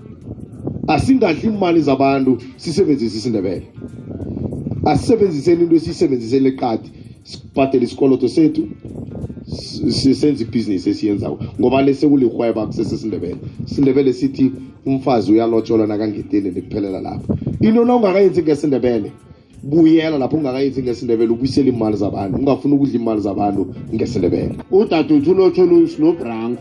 asingadli 0.94 1.46
imali 1.52 1.80
zabantu 1.88 2.32
sisebenzise 2.62 3.16
isindebele 3.20 3.62
asisebenziseni 4.92 5.60
into 5.64 5.76
esiyisebenzisele 5.80 6.50
qadi 6.60 6.88
sibhadele 7.30 7.84
isikoloto 7.88 8.26
sethu 8.36 8.62
senze 10.22 10.40
ibhizinisi 10.46 10.86
esiyenzako 10.92 11.36
ngoba 11.60 11.78
lesekulirhweba 11.86 12.60
kusesesindebele 12.68 13.36
sindebele 13.72 14.12
sithi 14.20 14.46
umfazi 14.90 15.26
uyalotsholwa 15.34 15.86
nakangeteni 15.90 16.48
nekuphelela 16.56 17.00
lapho 17.06 17.32
into 17.66 17.80
na 17.88 17.92
ungakayenzi 17.96 18.40
ngesindebele 18.44 19.10
buyela 19.70 20.18
lapho 20.18 20.36
ungakayenzi 20.36 20.82
ngesindebele 20.82 21.30
ubuyisele 21.32 21.68
imali 21.70 21.96
zabantu 21.96 22.36
ungafuni 22.38 22.74
ukudla 22.74 22.98
imali 23.00 23.20
zabantu 23.20 23.62
ngesindebele 23.94 24.54
udadethu 24.70 25.30
ulotho 25.32 25.62
lusnobrank 25.64 26.58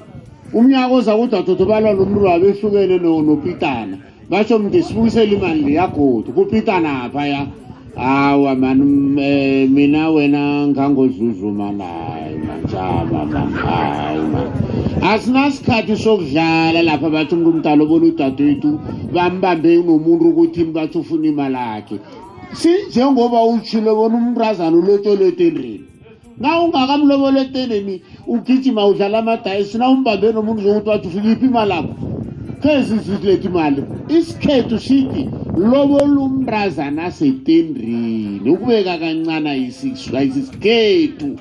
umnyaka 0.54 0.94
oza 0.96 1.14
kudadethu 1.20 1.66
balwa 1.66 1.94
nomntu 1.94 2.20
wabe 2.28 2.46
ehlukene 2.52 2.96
nopitana 3.04 3.96
basho 4.30 4.56
mnti 4.60 4.80
sibuyisele 4.88 5.36
imali 5.36 5.62
liyagodi 5.68 6.32
kupitana 6.32 7.10
phaya 7.14 7.48
hawa 7.96 8.56
mani 8.56 8.82
um 8.82 9.18
eh, 9.20 9.70
mina 9.70 10.10
wena 10.10 10.68
ngangodluzuma 10.68 11.68
nayi 11.80 12.36
manjaba 12.48 13.20
manhayi 13.32 14.22
man 14.34 14.48
asinasikhathi 15.04 15.96
sokudlala 15.98 16.82
lapha 16.84 17.10
bathi 17.14 17.36
umntu 17.36 17.50
umntalo 17.52 17.84
obona 17.86 18.06
udadethu 18.10 18.70
bambambe 19.14 19.76
nomuntu 19.86 20.26
ukuthi 20.32 20.62
bathi 20.74 20.96
ufuna 21.00 21.26
imali 21.32 21.56
akhe 21.76 21.98
sinjengoba 22.56 23.44
utshile 23.44 23.92
bona 23.96 24.16
umrazana 24.18 24.78
ulotshole 24.78 25.26
etendeni 25.28 25.82
na 26.38 26.60
ungakamlobola 26.62 27.40
etendeni 27.46 28.02
ugijima 28.34 28.86
udlala 28.92 29.20
amadayisi 29.20 29.78
na 29.78 29.90
umbambe 29.94 30.28
nomuntu 30.32 30.62
zokuthi 30.64 30.90
wathi 30.90 31.08
ufikiphi 31.08 31.46
imali 31.46 31.74
akho 31.80 31.96
khezizileta 32.62 33.46
imali 33.50 33.82
isikhethu 34.18 34.76
sithi 34.88 35.24
lobola 35.72 36.20
umrazana 36.28 37.04
asetendeni 37.10 38.50
ukubeka 38.54 38.94
kancana 39.02 39.52
isiswa 39.66 40.18
isisikhethu 40.28 41.28
is 41.36 41.40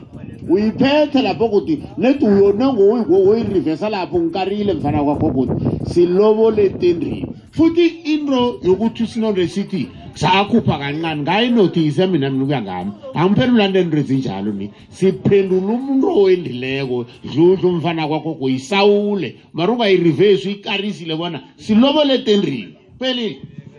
uyiphethe 0.48 1.22
lapho 1.22 1.48
kuti 1.48 1.78
neti 1.98 2.24
uyone 2.24 2.66
ngouyireversa 2.66 3.88
lapho 3.92 4.18
nkarile 4.26 4.72
mfana 4.74 4.98
kwakho 5.06 5.28
kuti 5.36 5.52
silovoletendrini 5.92 7.26
futhi 7.56 7.84
into 8.12 8.40
yokuthi 8.66 9.04
sinonto 9.12 9.40
esithi 9.46 9.82
sakhupha 10.20 10.74
kancane 10.82 11.20
ngayinotise 11.22 12.02
mina 12.10 12.28
mina 12.30 12.42
ukuya 12.44 12.60
ngami 12.66 12.90
angiphendula 13.20 13.64
nto 13.68 13.78
ento 13.84 13.96
ezinjalo 14.02 14.50
ni 14.58 14.66
siphendule 14.96 15.66
umuntu 15.76 16.06
owendileko 16.18 16.98
dludla 17.30 17.66
umfana 17.72 18.02
kwakho 18.10 18.32
kuyisawule 18.40 19.28
mara 19.56 19.70
uba 19.74 19.86
yirivesi 19.92 20.44
uyikarisile 20.48 21.14
bona 21.20 21.38
silovoletendrini 21.64 22.66
pelile 22.98 23.36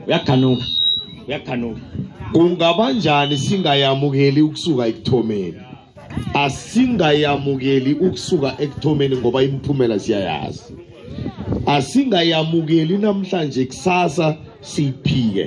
uyakhanuka 0.08 0.66
uyakhanuka 1.28 1.82
kungabanjani 2.34 3.36
singayamukeli 3.46 4.40
ukusuka 4.48 4.82
ekuthomeni 4.92 5.60
asingayamukeli 6.44 7.92
ukusuka 8.06 8.50
ekuthomeni 8.66 9.16
ngoba 9.20 9.40
imiphumela 9.48 9.96
siyayazi 10.04 10.68
asingayamukeli 11.76 12.96
namhlanje 13.04 13.62
kusasa 13.70 14.28
siyiphike 14.70 15.46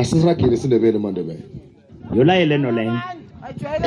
asiragile 0.00 0.54
sindebele 0.60 0.98
mandebele 1.04 1.42
yolayeleno 2.16 2.68
leyo 2.76 2.96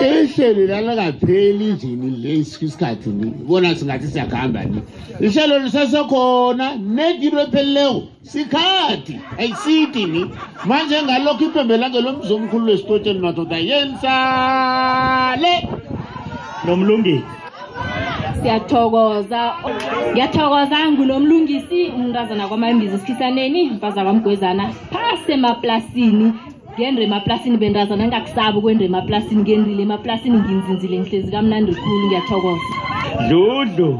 ihlelo 0.03 0.65
lalingapheli 0.67 1.73
njeni 1.73 2.09
lesi 2.23 2.65
isikhathi 2.65 3.09
bona 3.47 3.75
singathi 3.75 4.07
siyakuhamba 4.07 4.63
ni 4.71 4.81
ihlelo 5.27 5.59
lisesekhona 5.59 6.67
nediro 6.75 7.39
ephelileko 7.45 8.03
sikhathi 8.23 9.15
ayisithi 9.39 10.05
ni 10.13 10.21
manje 10.69 10.97
ngalokho 11.03 11.43
ipembelangelo 11.47 12.09
mbuzo 12.13 12.33
omkhulu 12.37 12.65
lwesitotsheni 12.65 13.19
madoda 13.25 13.57
yensale 13.69 15.53
nomlungisi 16.65 17.23
siyathokoza 18.41 19.43
ngiyathokoza 20.11 20.77
ngunomlungisi 20.91 21.79
umntazana 21.97 22.47
kwamambizi 22.47 22.95
esikhisaneni 22.95 23.61
mfaza 23.75 24.03
kwamgwezana 24.03 24.65
phasemaplasini 24.91 26.27
ngendre 26.79 27.03
emaplasini 27.03 27.57
bendazana 27.57 28.07
ngakusabi 28.07 28.57
ukwendra 28.57 28.85
emaplasini 28.85 29.41
ngendile 29.43 29.83
emaplasini 29.87 30.37
nginzinzile 30.39 30.95
ngihlezi 31.01 31.31
kamnandi 31.31 31.71
khulu 31.75 31.95
ngiyathokoza 32.07 32.67
dludlu 33.29 33.91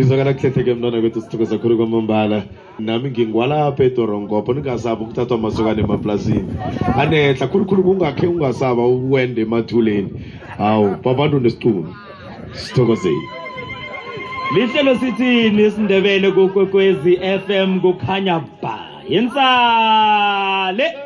izwakala 0.00 0.32
kuhletheke 0.34 0.72
mntwana 0.74 1.00
kwethu 1.00 1.20
sithokoza 1.20 1.56
khulu 1.60 1.74
kwamambala 1.76 2.38
nami 2.78 3.08
ngingwalapha 3.10 3.82
edorongopo 3.84 4.50
ningasaba 4.54 5.00
ukuthathwa 5.04 5.36
amasokane 5.38 5.80
emaplasini 5.84 6.42
anehla 7.00 7.46
khulukhulu 7.50 7.82
kungakhe 7.86 8.26
ungasaba 8.26 8.82
ukwenda 8.86 9.40
emathuleni 9.46 10.10
hawu 10.58 10.96
babantu 11.04 11.36
nesicuno 11.40 11.90
sithokozeni 12.52 13.24
lihlelo 14.54 14.94
sithini 14.94 15.62
isindebele 15.66 16.30
kukwekwezi 16.32 17.12
f 17.36 17.44
m 17.50 17.70
kukhanya 17.84 18.40
ba 18.62 18.74
yintsale 19.10 21.02